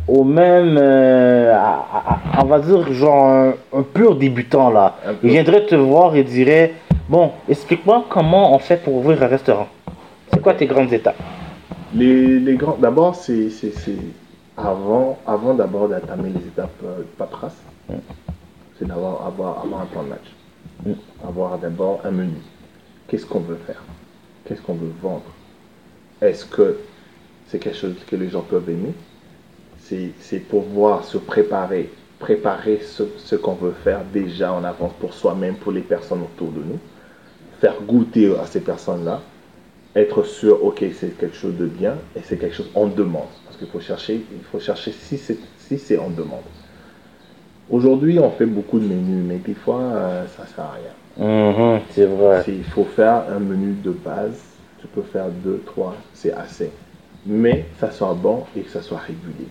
au 0.07 0.23
même, 0.23 0.77
euh, 0.79 1.53
à- 1.53 1.85
à- 1.93 2.39
à- 2.39 2.43
on 2.43 2.45
va 2.45 2.59
dire, 2.59 2.91
genre 2.93 3.25
un, 3.27 3.53
un 3.73 3.83
pur 3.83 4.15
débutant 4.15 4.69
là. 4.69 4.95
Un. 5.05 5.13
Il 5.23 5.29
viendrait 5.31 5.65
te 5.65 5.75
voir 5.75 6.15
et 6.15 6.23
dirait, 6.23 6.73
bon, 7.09 7.31
explique-moi 7.49 8.05
comment 8.09 8.53
on 8.55 8.59
fait 8.59 8.77
pour 8.77 8.95
ouvrir 8.95 9.21
un 9.23 9.27
restaurant. 9.27 9.67
C'est 10.31 10.41
quoi 10.41 10.53
tes 10.53 10.65
grandes 10.67 10.93
étapes? 10.93 11.15
Les, 11.95 12.39
les 12.39 12.55
grands, 12.55 12.77
d'abord, 12.79 13.15
c'est, 13.15 13.47
avant, 14.57 15.17
avant 15.25 15.53
d'abord 15.53 15.87
d'entamer 15.87 16.29
les 16.29 16.41
étapes 16.47 16.69
euh, 16.83 16.97
de 16.99 17.03
paperasse, 17.17 17.55
c'est 18.77 18.87
d'avoir 18.87 19.25
avoir, 19.25 19.63
avoir 19.63 19.81
un 19.81 19.85
plan 19.85 20.03
de 20.03 20.09
match. 20.09 20.97
Avoir 21.23 21.57
d'abord 21.57 22.01
un 22.03 22.11
menu. 22.11 22.37
Qu'est-ce 23.07 23.25
qu'on 23.25 23.39
veut 23.39 23.59
faire? 23.65 23.81
Qu'est-ce 24.45 24.61
qu'on 24.61 24.75
veut 24.75 24.91
vendre? 25.01 25.33
Est-ce 26.21 26.45
que 26.45 26.77
c'est 27.47 27.59
quelque 27.59 27.77
chose 27.77 27.95
que 28.05 28.15
les 28.15 28.29
gens 28.29 28.41
peuvent 28.41 28.69
aimer? 28.69 28.93
C'est, 29.79 30.39
pouvoir 30.49 31.05
se 31.05 31.17
préparer, 31.17 31.89
préparer 32.19 32.81
ce, 32.81 33.35
qu'on 33.35 33.53
veut 33.53 33.75
faire 33.83 34.01
déjà 34.11 34.51
en 34.51 34.63
avance 34.65 34.91
pour 34.99 35.13
soi-même, 35.13 35.55
pour 35.55 35.71
les 35.71 35.81
personnes 35.81 36.21
autour 36.23 36.51
de 36.51 36.59
nous, 36.59 36.79
faire 37.61 37.81
goûter 37.81 38.35
à 38.37 38.45
ces 38.45 38.59
personnes-là, 38.59 39.21
être 39.95 40.23
sûr, 40.23 40.63
ok, 40.63 40.83
c'est 40.93 41.17
quelque 41.17 41.35
chose 41.35 41.55
de 41.55 41.65
bien 41.65 41.95
et 42.15 42.19
c'est 42.23 42.37
quelque 42.37 42.55
chose 42.55 42.69
en 42.75 42.87
demande. 42.87 43.29
Parce 43.45 43.57
qu'il 43.57 43.67
faut 43.67 43.79
chercher, 43.79 44.25
il 44.31 44.43
faut 44.51 44.59
chercher 44.59 44.91
si 44.91 45.17
c'est 45.17 45.37
si 45.67 45.77
c'est 45.77 45.97
en 45.97 46.09
demande. 46.09 46.43
Aujourd'hui, 47.69 48.17
on 48.19 48.31
fait 48.31 48.45
beaucoup 48.45 48.79
de 48.79 48.85
menus, 48.85 49.23
mais 49.27 49.37
des 49.37 49.53
fois, 49.53 49.81
euh, 49.81 50.25
ça 50.27 50.45
sert 50.47 50.63
à 50.63 50.71
rien. 50.73 50.93
Mhm, 51.27 51.81
C'est 51.89 52.05
vrai. 52.05 52.43
Il 52.47 52.63
faut 52.63 52.85
faire 52.85 53.23
un 53.29 53.39
menu 53.39 53.73
de 53.83 53.91
base. 53.91 54.39
Tu 54.79 54.87
peux 54.87 55.01
faire 55.01 55.27
deux, 55.43 55.61
trois, 55.65 55.95
c'est 56.13 56.31
assez. 56.33 56.71
Mais 57.25 57.65
ça 57.79 57.91
soit 57.91 58.13
bon 58.13 58.43
et 58.55 58.61
que 58.61 58.69
ça 58.69 58.81
soit 58.81 58.99
régulier. 58.99 59.47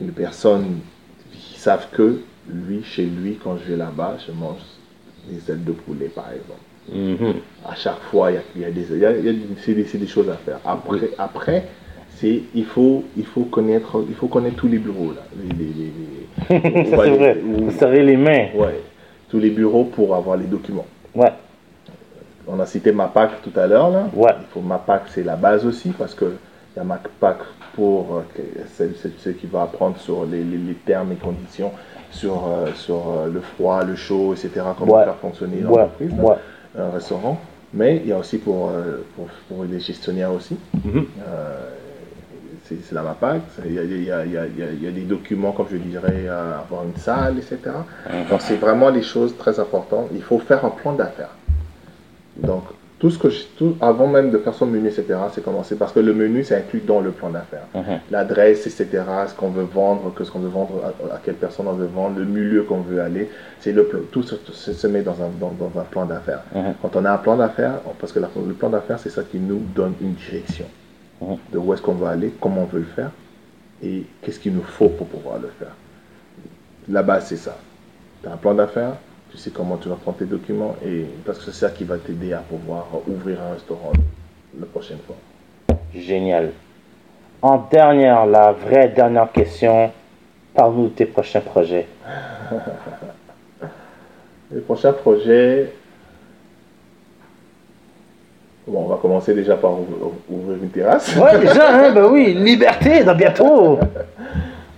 Et 0.00 0.04
les 0.04 0.12
personnes 0.12 0.78
qui 1.32 1.58
savent 1.58 1.88
que 1.92 2.20
lui, 2.48 2.82
chez 2.82 3.04
lui, 3.04 3.38
quand 3.42 3.56
je 3.58 3.70
vais 3.72 3.76
là-bas, 3.76 4.16
je 4.26 4.32
mange 4.32 4.60
des 5.28 5.52
ailes 5.52 5.64
de 5.64 5.72
poulet, 5.72 6.06
par 6.06 6.28
exemple. 6.32 6.60
Mhm. 6.90 7.34
À 7.68 7.74
chaque 7.74 8.00
fois, 8.10 8.30
il 8.32 8.60
y 8.60 8.64
a, 8.64 8.68
y 8.68 8.70
a 8.70 8.72
des, 8.72 8.96
y 8.98 9.04
a- 9.04 9.12
y 9.18 9.28
a 9.28 9.32
c'est 9.64 9.74
des, 9.74 9.84
c'est 9.84 9.98
des 9.98 10.06
choses 10.06 10.28
à 10.30 10.34
faire. 10.36 10.58
Après, 10.64 11.10
après 11.18 11.66
c'est, 12.22 12.40
il, 12.54 12.64
faut, 12.64 13.02
il, 13.16 13.26
faut 13.26 13.42
connaître, 13.42 14.04
il 14.08 14.14
faut 14.14 14.28
connaître 14.28 14.54
tous 14.56 14.68
les 14.68 14.78
bureaux. 14.78 15.12
Là. 15.12 15.22
Les, 15.36 15.64
les- 15.64 15.72
les- 15.74 16.70
les- 16.84 16.84
Ça, 16.90 16.96
ouais, 16.98 17.04
c'est 17.06 17.16
vrai. 17.16 17.36
Vous 17.44 17.70
serrez 17.72 18.02
les 18.04 18.16
mains. 18.16 18.46
ouais, 18.54 18.80
tous 19.28 19.40
les 19.40 19.50
bureaux 19.50 19.84
pour 19.84 20.14
avoir 20.14 20.36
les 20.36 20.44
documents. 20.46 20.86
Ouais. 21.16 21.32
On 22.46 22.60
a 22.60 22.66
cité 22.66 22.92
MAPAC 22.92 23.42
tout 23.42 23.58
à 23.58 23.66
l'heure. 23.66 23.90
Là. 23.90 24.08
Ouais. 24.14 24.30
Il 24.40 24.46
faut 24.54 24.60
MAPAC, 24.60 25.02
c'est 25.08 25.24
la 25.24 25.34
base 25.34 25.66
aussi, 25.66 25.90
parce 25.90 26.14
que 26.14 26.26
il 26.74 26.78
y 26.78 26.80
a 26.80 26.84
MAPAC 26.84 27.38
pour 27.74 28.22
euh, 28.38 28.62
celle 28.72 28.94
qui 29.36 29.46
va 29.46 29.62
apprendre 29.62 29.96
sur 29.98 30.24
les, 30.24 30.42
termes 30.86 31.10
et 31.12 31.16
conditions, 31.16 31.72
sur, 32.12 32.46
euh, 32.46 32.68
sur 32.76 32.94
euh, 32.96 33.28
le 33.32 33.40
froid, 33.40 33.82
le 33.84 33.96
chaud, 33.96 34.32
etc., 34.32 34.64
comment 34.78 34.94
Ouais. 34.94 35.04
faire 35.04 35.16
fonctionner 35.16 35.58
l'entreprise, 35.60 36.12
Ouais. 36.20 36.36
un 36.78 36.90
restaurant. 36.90 37.40
Mais 37.74 37.96
il 37.96 38.08
y 38.08 38.12
a 38.12 38.18
aussi 38.18 38.38
pour, 38.38 38.68
euh, 38.68 39.04
pour, 39.16 39.26
pour 39.48 39.64
les 39.64 39.80
gestionnaires 39.80 40.32
aussi. 40.32 40.56
Mhm. 40.84 41.06
Euh, 41.26 41.68
c'est 42.84 42.94
la 42.94 43.02
MAPAC. 43.02 43.42
Il 43.66 43.74
y 43.74 43.78
a, 43.78 43.82
il 43.82 44.04
y 44.04 44.10
a- 44.12 44.24
il 44.24 44.32
y 44.32 44.36
a- 44.38 44.46
il 44.46 44.82
y 44.84 44.86
a- 44.86 44.90
des 44.90 45.02
documents, 45.02 45.52
comme 45.52 45.66
je 45.70 45.76
dirais, 45.76 46.24
euh, 46.26 46.58
avoir 46.58 46.84
une 46.84 46.96
salle, 46.96 47.38
etc. 47.38 47.58
Donc 48.30 48.40
c'est 48.40 48.56
vraiment 48.56 48.90
des 48.90 49.02
choses 49.02 49.36
très 49.36 49.58
importantes. 49.60 50.08
Il 50.14 50.22
faut 50.22 50.38
faire 50.38 50.64
un 50.64 50.70
plan 50.70 50.92
d'affaires. 50.92 51.34
Donc 52.36 52.64
tout 52.98 53.10
ce 53.10 53.18
que 53.18 53.30
je, 53.30 53.42
tout, 53.58 53.74
avant 53.80 54.06
même 54.06 54.30
de 54.30 54.38
faire 54.38 54.54
son 54.54 54.64
menu, 54.66 54.86
etc., 54.86 55.06
c'est 55.34 55.42
commencer 55.42 55.74
parce 55.74 55.92
que 55.92 55.98
le 55.98 56.14
menu, 56.14 56.44
c'est 56.44 56.54
inclus 56.54 56.82
dans 56.86 57.00
le 57.00 57.10
plan 57.10 57.30
d'affaires. 57.30 57.66
Mhm. 57.74 57.98
L'adresse, 58.12 58.64
etc., 58.68 58.86
ce 59.26 59.34
qu'on 59.34 59.48
veut 59.48 59.64
vendre, 59.64 60.12
que 60.14 60.22
ce 60.22 60.30
qu'on 60.30 60.38
veut 60.38 60.48
vendre, 60.48 60.80
à, 60.84 61.14
à 61.16 61.18
quelle 61.24 61.34
personne 61.34 61.66
on 61.66 61.72
veut 61.72 61.86
vendre, 61.92 62.20
le 62.20 62.24
milieu 62.26 62.62
qu'on 62.62 62.80
veut 62.80 63.00
aller, 63.02 63.28
c'est 63.58 63.72
le 63.72 63.84
plan- 63.86 63.98
tout 64.12 64.22
se, 64.22 64.36
se- 64.52 64.72
se 64.72 64.86
met 64.86 65.02
dans 65.02 65.14
un, 65.20 65.30
dans, 65.40 65.50
dans 65.58 65.80
un 65.80 65.84
plan 65.84 66.04
d'affaires. 66.06 66.42
Mhm. 66.54 66.74
Quand 66.80 66.94
on 66.94 67.04
a 67.04 67.10
un 67.10 67.18
plan 67.18 67.36
d'affaires, 67.36 67.80
parce 67.98 68.12
que 68.12 68.20
la- 68.20 68.30
le 68.46 68.54
plan 68.54 68.68
d'affaires, 68.70 69.00
c'est 69.00 69.10
ça 69.10 69.22
qui 69.28 69.38
nous 69.40 69.62
donne 69.74 69.94
une 70.00 70.12
direction. 70.14 70.66
De 71.52 71.58
où 71.58 71.72
est-ce 71.72 71.82
qu'on 71.82 71.94
va 71.94 72.10
aller, 72.10 72.32
comment 72.40 72.62
on 72.62 72.66
veut 72.66 72.80
le 72.80 72.86
faire 72.86 73.10
et 73.82 74.04
qu'est-ce 74.22 74.38
qu'il 74.38 74.54
nous 74.54 74.62
faut 74.62 74.88
pour 74.88 75.06
pouvoir 75.08 75.38
le 75.38 75.48
faire. 75.58 75.74
La 76.88 77.02
base, 77.02 77.26
c'est 77.26 77.36
ça. 77.36 77.56
Tu 78.22 78.28
as 78.28 78.32
un 78.32 78.36
plan 78.36 78.54
d'affaires, 78.54 78.94
tu 79.30 79.36
sais 79.36 79.50
comment 79.50 79.76
tu 79.76 79.88
vas 79.88 79.96
prendre 79.96 80.18
tes 80.18 80.24
documents 80.24 80.76
et 80.84 81.06
parce 81.24 81.38
que 81.38 81.46
c'est 81.46 81.52
ça 81.52 81.70
qui 81.70 81.84
va 81.84 81.98
t'aider 81.98 82.32
à 82.32 82.38
pouvoir 82.38 82.86
ouvrir 83.08 83.42
un 83.42 83.54
restaurant 83.54 83.92
la 84.58 84.66
prochaine 84.66 84.98
fois. 85.06 85.16
Génial. 85.94 86.50
En 87.40 87.58
dernière, 87.70 88.26
la 88.26 88.52
vraie 88.52 88.88
dernière 88.88 89.32
question, 89.32 89.90
parle-nous 90.54 90.88
de 90.88 90.92
tes 90.92 91.06
prochains 91.06 91.40
projets. 91.40 91.88
Les 94.52 94.60
prochains 94.60 94.92
projets, 94.92 95.72
bon, 98.66 98.84
on 98.84 98.88
va 98.88 98.96
commencer 99.00 99.34
déjà 99.34 99.56
par 99.56 99.72
ouvrir 100.28 100.58
une 100.62 100.70
terrasse. 100.70 101.14
Ouais, 101.16 101.38
déjà, 101.38 101.70
hein, 101.70 101.92
ben 101.92 102.06
oui, 102.10 102.34
liberté, 102.34 103.04
dans 103.04 103.14
bientôt. 103.14 103.78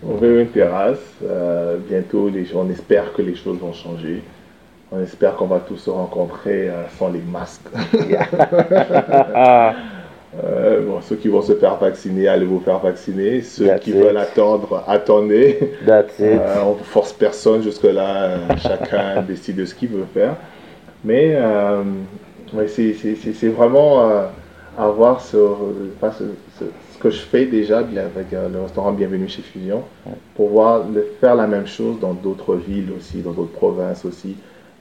Ouvrir 0.07 0.40
une 0.40 0.49
terrasse. 0.49 0.99
euh, 1.27 1.79
bientôt, 1.88 2.29
les, 2.29 2.44
on 2.55 2.68
espère 2.68 3.11
que 3.14 3.23
les 3.23 3.35
choses 3.35 3.57
vont 3.59 3.73
changer. 3.73 4.23
On 4.92 5.03
espère 5.03 5.35
qu'on 5.35 5.47
va 5.47 5.61
tous 5.61 5.79
se 5.79 5.88
rencontrer 5.88 6.68
euh, 6.68 6.83
sans 6.99 7.11
les 7.11 7.20
masques. 7.20 7.62
Euh, 10.44 10.81
bon, 10.85 11.01
ceux 11.01 11.14
qui 11.14 11.29
vont 11.29 11.42
se 11.42 11.55
faire 11.55 11.77
vacciner, 11.77 12.27
allez 12.27 12.44
vous 12.44 12.59
faire 12.59 12.81
vacciner. 12.81 13.40
Ceux 13.40 13.66
That's 13.66 13.85
qui 13.85 13.90
it. 13.90 13.97
veulent 13.97 14.16
attendre, 14.16 14.83
attendez. 14.88 15.77
that's 15.87 16.18
it. 16.18 16.40
On 16.64 16.73
ne 16.73 16.79
force 16.83 17.12
personne 17.12 17.62
jusque-là. 17.62 18.31
chacun 18.59 19.23
décide 19.29 19.55
de 19.55 19.64
ce 19.64 19.77
qu'il 19.77 19.90
veut 19.90 20.07
faire. 20.12 20.35
Mais 21.05 21.37
euh, 22.55 22.59
ouais, 22.59 22.69
c'est- 22.69 22.95
c'est 22.95 23.14
c'est- 23.17 23.33
c'est 23.33 23.49
vraiment 23.49 24.09
euh, 24.11 24.27
avoir 24.79 25.21
ce, 25.21 25.37
enfin, 25.97 26.12
ce, 26.19 26.25
ce- 26.59 26.64
ce 26.93 26.99
que 26.99 27.11
je 27.11 27.21
fais 27.21 27.47
déjà 27.47 27.79
avec 27.79 28.33
euh, 28.33 28.49
le 28.49 28.62
restaurant 28.62 28.93
Bienvenue 28.93 29.29
chez 29.29 29.43
Fusion, 29.43 29.83
pouvoir 30.37 30.85
le, 30.93 31.07
faire 31.21 31.35
la 31.37 31.47
même 31.47 31.67
chose 31.67 31.99
dans 32.01 32.14
d'autres 32.14 32.57
villes 32.57 32.90
aussi, 32.97 33.19
dans 33.23 33.33
d'autres 33.33 33.53
provinces 33.53 34.05
aussi. 34.05 34.37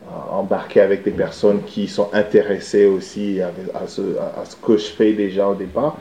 euh, 0.06 0.34
embarquer 0.38 0.82
avec 0.82 1.04
des 1.04 1.12
personnes 1.12 1.62
qui 1.64 1.88
sont 1.88 2.10
intéressées 2.12 2.86
aussi 2.88 3.40
à, 3.42 3.48
à 3.74 3.88
ce, 3.88 4.02
à- 4.20 4.44
ce 4.44 4.58
que 4.58 4.76
je 4.76 4.88
fais 4.88 5.14
déjà 5.14 5.48
au 5.48 5.56
départ, 5.56 5.96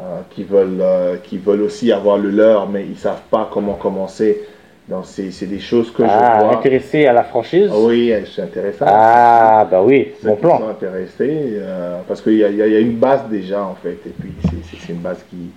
euh, 0.00 0.20
qui, 0.30 0.42
veulent, 0.42 0.80
euh, 0.80 1.16
qui 1.22 1.38
veulent 1.38 1.62
aussi 1.62 1.92
avoir 1.92 2.18
le 2.18 2.30
leur, 2.30 2.68
mais 2.68 2.82
ils 2.84 2.90
ne 2.92 2.96
savent 2.96 3.22
pas 3.30 3.48
comment 3.52 3.74
commencer. 3.74 4.42
Donc, 4.88 5.04
c'est 5.06 5.46
des 5.46 5.58
choses 5.58 5.90
que 5.92 6.04
je 6.04 6.08
Ah, 6.08 6.38
vois. 6.42 6.58
intéressé 6.58 7.06
à 7.06 7.12
la 7.12 7.24
franchise? 7.24 7.70
Oui, 7.74 8.12
je 8.20 8.24
suis 8.26 8.42
intéressé. 8.42 8.78
Ah, 8.86 9.66
bah 9.70 9.82
oui, 9.82 10.12
bon 10.22 10.36
qui 10.36 10.42
sont 10.42 10.48
plan. 10.48 10.68
intéressés, 10.68 11.58
euh, 11.58 11.98
parce 12.06 12.20
qu'il 12.22 12.34
y, 12.34 12.38
y 12.38 12.62
a 12.62 12.78
une 12.78 12.96
base 12.98 13.28
déjà 13.28 13.64
en 13.64 13.74
fait, 13.74 13.98
et 14.06 14.10
puis 14.20 14.30
c'est- 14.42 14.92
une 14.92 15.00
base 15.00 15.24
qui, 15.28 15.50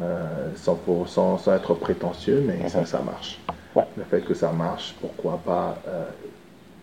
euh, 0.00 0.48
sans, 0.56 0.76
pour, 0.76 1.08
sans, 1.08 1.38
sans 1.38 1.54
être 1.54 1.74
prétentieux, 1.74 2.42
mais 2.46 2.68
ça, 2.68 2.84
ça 2.86 3.00
marche. 3.00 3.38
Ouais. 3.74 3.84
Le 3.96 4.04
fait 4.04 4.20
que 4.20 4.34
ça 4.34 4.52
marche, 4.52 4.94
pourquoi 5.00 5.40
pas 5.44 5.82
euh, 5.88 6.04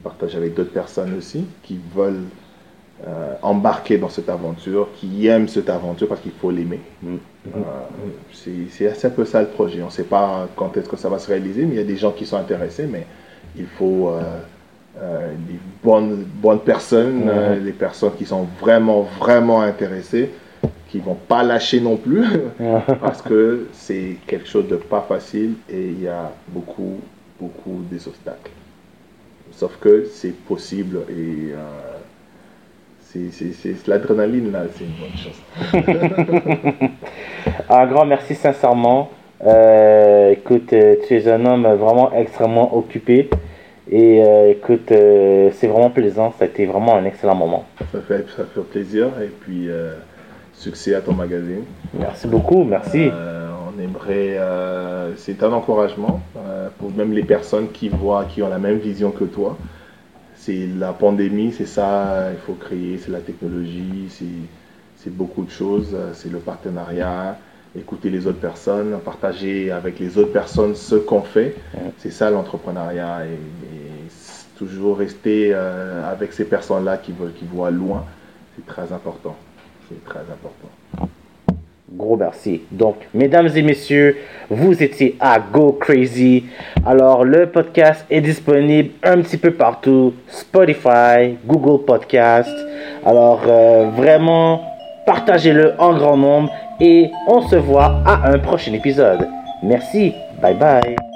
partager 0.03 0.37
avec 0.37 0.53
d'autres 0.53 0.73
personnes 0.73 1.13
aussi 1.17 1.45
qui 1.63 1.79
veulent 1.95 2.25
euh, 3.07 3.33
embarquer 3.41 3.97
dans 3.97 4.09
cette 4.09 4.29
aventure, 4.29 4.89
qui 4.95 5.27
aiment 5.27 5.47
cette 5.47 5.69
aventure 5.69 6.07
parce 6.07 6.21
qu'il 6.21 6.33
faut 6.33 6.51
l'aimer. 6.51 6.79
Mm. 7.01 7.15
Euh, 7.55 7.59
c'est- 8.69 9.05
un 9.05 9.09
peu 9.09 9.25
ça 9.25 9.41
le 9.41 9.47
projet. 9.47 9.81
On 9.81 9.87
ne 9.87 9.91
sait 9.91 10.03
pas 10.03 10.47
quand 10.55 10.75
est-ce 10.77 10.87
que 10.87 10.97
ça 10.97 11.09
va 11.09 11.17
se 11.17 11.27
réaliser, 11.27 11.63
mais 11.65 11.75
il 11.75 11.77
y 11.77 11.81
a 11.81 11.85
des 11.85 11.97
gens 11.97 12.11
qui 12.11 12.25
sont 12.25 12.37
intéressés, 12.37 12.85
mais 12.85 13.05
il 13.57 13.65
faut 13.65 14.09
euh, 14.09 14.21
euh, 15.01 15.31
des 15.47 15.59
bonnes, 15.83 16.25
bonnes 16.35 16.59
personnes, 16.59 17.23
euh, 17.27 17.59
des 17.59 17.71
personnes 17.71 18.11
qui 18.17 18.25
sont 18.25 18.45
vraiment, 18.59 19.01
vraiment 19.19 19.61
intéressées, 19.61 20.29
qui 20.89 20.99
vont 20.99 21.15
pas 21.15 21.41
lâcher 21.43 21.79
non 21.81 21.95
plus, 21.97 22.25
parce 23.01 23.21
que 23.21 23.67
c'est 23.73 24.17
quelque 24.27 24.47
chose 24.47 24.67
de 24.67 24.75
pas 24.75 25.03
facile 25.07 25.53
et 25.69 25.87
il 25.87 26.03
y 26.03 26.07
a 26.07 26.31
beaucoup, 26.49 26.99
beaucoup 27.39 27.81
des 27.89 28.07
obstacles. 28.07 28.51
Sauf 29.53 29.77
que 29.79 30.05
c'est 30.13 30.35
possible 30.45 30.99
et 31.09 31.53
euh, 31.53 31.90
c'est- 33.11 33.87
l'adrénaline 33.87 34.51
là, 34.51 34.63
c'est 34.75 34.83
une 34.85 34.91
bonne 34.99 35.17
chose. 35.17 36.91
Un 37.69 37.85
grand 37.87 38.05
merci 38.05 38.35
sincèrement. 38.35 39.09
Euh, 39.43 40.31
écoute, 40.31 40.71
euh, 40.73 40.95
tu 41.07 41.15
es 41.17 41.27
un 41.27 41.43
homme 41.45 41.67
vraiment 41.75 42.11
extrêmement 42.13 42.75
occupé. 42.77 43.29
Et 43.89 44.23
euh, 44.23 44.51
écoute, 44.51 44.91
euh, 44.91 45.49
c'est 45.55 45.67
vraiment 45.67 45.89
plaisant. 45.89 46.31
Ça 46.37 46.45
a 46.45 46.47
été 46.47 46.65
vraiment 46.65 46.95
un 46.95 47.05
excellent 47.05 47.35
moment. 47.35 47.65
Ça 47.91 47.99
fait, 48.07 48.25
ça 48.37 48.43
fait 48.53 48.61
plaisir 48.61 49.07
et 49.21 49.27
puis 49.27 49.67
succès 50.53 50.93
à 50.95 51.01
ton 51.01 51.13
magazine. 51.13 51.63
Merci 51.93 52.27
beaucoup, 52.27 52.63
merci. 52.63 53.09
On 53.11 53.81
aimerait, 53.81 54.37
c'est 55.17 55.41
un 55.43 55.51
encouragement 55.51 56.21
pour 56.77 56.91
même 56.91 57.11
les 57.13 57.23
personnes 57.23 57.69
qui 57.71 57.89
voient, 57.89 58.25
qui 58.25 58.43
ont 58.43 58.49
la 58.49 58.59
même 58.59 58.77
vision 58.77 59.09
que 59.11 59.23
toi. 59.23 59.57
C'est 60.43 60.67
la 60.75 60.91
pandémie, 60.91 61.53
c'est 61.55 61.67
ça, 61.67 62.31
il 62.31 62.39
faut 62.39 62.55
créer, 62.55 62.97
c'est 62.97 63.11
la 63.11 63.19
technologie, 63.19 64.09
c'est 64.97 65.13
beaucoup 65.15 65.43
de 65.43 65.51
choses, 65.51 65.95
c'est 66.13 66.31
le 66.31 66.39
partenariat, 66.39 67.37
écouter 67.77 68.09
les 68.09 68.25
autres 68.25 68.39
personnes, 68.39 68.99
partager 69.05 69.69
avec 69.69 69.99
les 69.99 70.17
autres 70.17 70.33
personnes 70.33 70.73
ce 70.73 70.95
qu'on 70.95 71.21
fait. 71.21 71.55
C'est 71.99 72.09
ça 72.09 72.31
l'entrepreneuriat 72.31 73.27
et, 73.27 73.37
toujours 74.57 74.99
rester 74.99 75.51
euh, 75.53 76.11
avec 76.11 76.33
ces 76.33 76.45
personnes-là 76.45 76.97
qui, 76.97 77.13
qui 77.35 77.45
voient 77.45 77.71
loin. 77.71 78.05
C'est 78.55 78.65
très 78.65 78.93
important. 78.93 79.35
C'est 79.89 80.03
très 80.05 80.19
important. 80.19 80.69
Gros 81.93 82.15
merci. 82.15 82.61
Donc, 82.71 82.95
mesdames 83.13 83.49
et 83.53 83.61
messieurs, 83.61 84.17
vous 84.49 84.81
étiez 84.81 85.17
à 85.19 85.39
Go 85.39 85.73
Crazy. 85.73 86.45
Alors, 86.85 87.25
le 87.25 87.47
podcast 87.47 88.05
est 88.09 88.21
disponible 88.21 88.91
un 89.03 89.21
petit 89.21 89.37
peu 89.37 89.51
partout. 89.51 90.13
Spotify, 90.27 91.37
Google 91.45 91.83
Podcast. 91.83 92.49
Alors, 93.05 93.41
euh, 93.45 93.89
vraiment, 93.95 94.61
partagez-le 95.05 95.73
en 95.79 95.97
grand 95.97 96.15
nombre 96.15 96.49
et 96.79 97.09
on 97.27 97.41
se 97.41 97.57
voit 97.57 98.01
à 98.05 98.31
un 98.31 98.39
prochain 98.39 98.71
épisode. 98.73 99.27
Merci. 99.61 100.13
Bye 100.41 100.55
bye. 100.55 101.10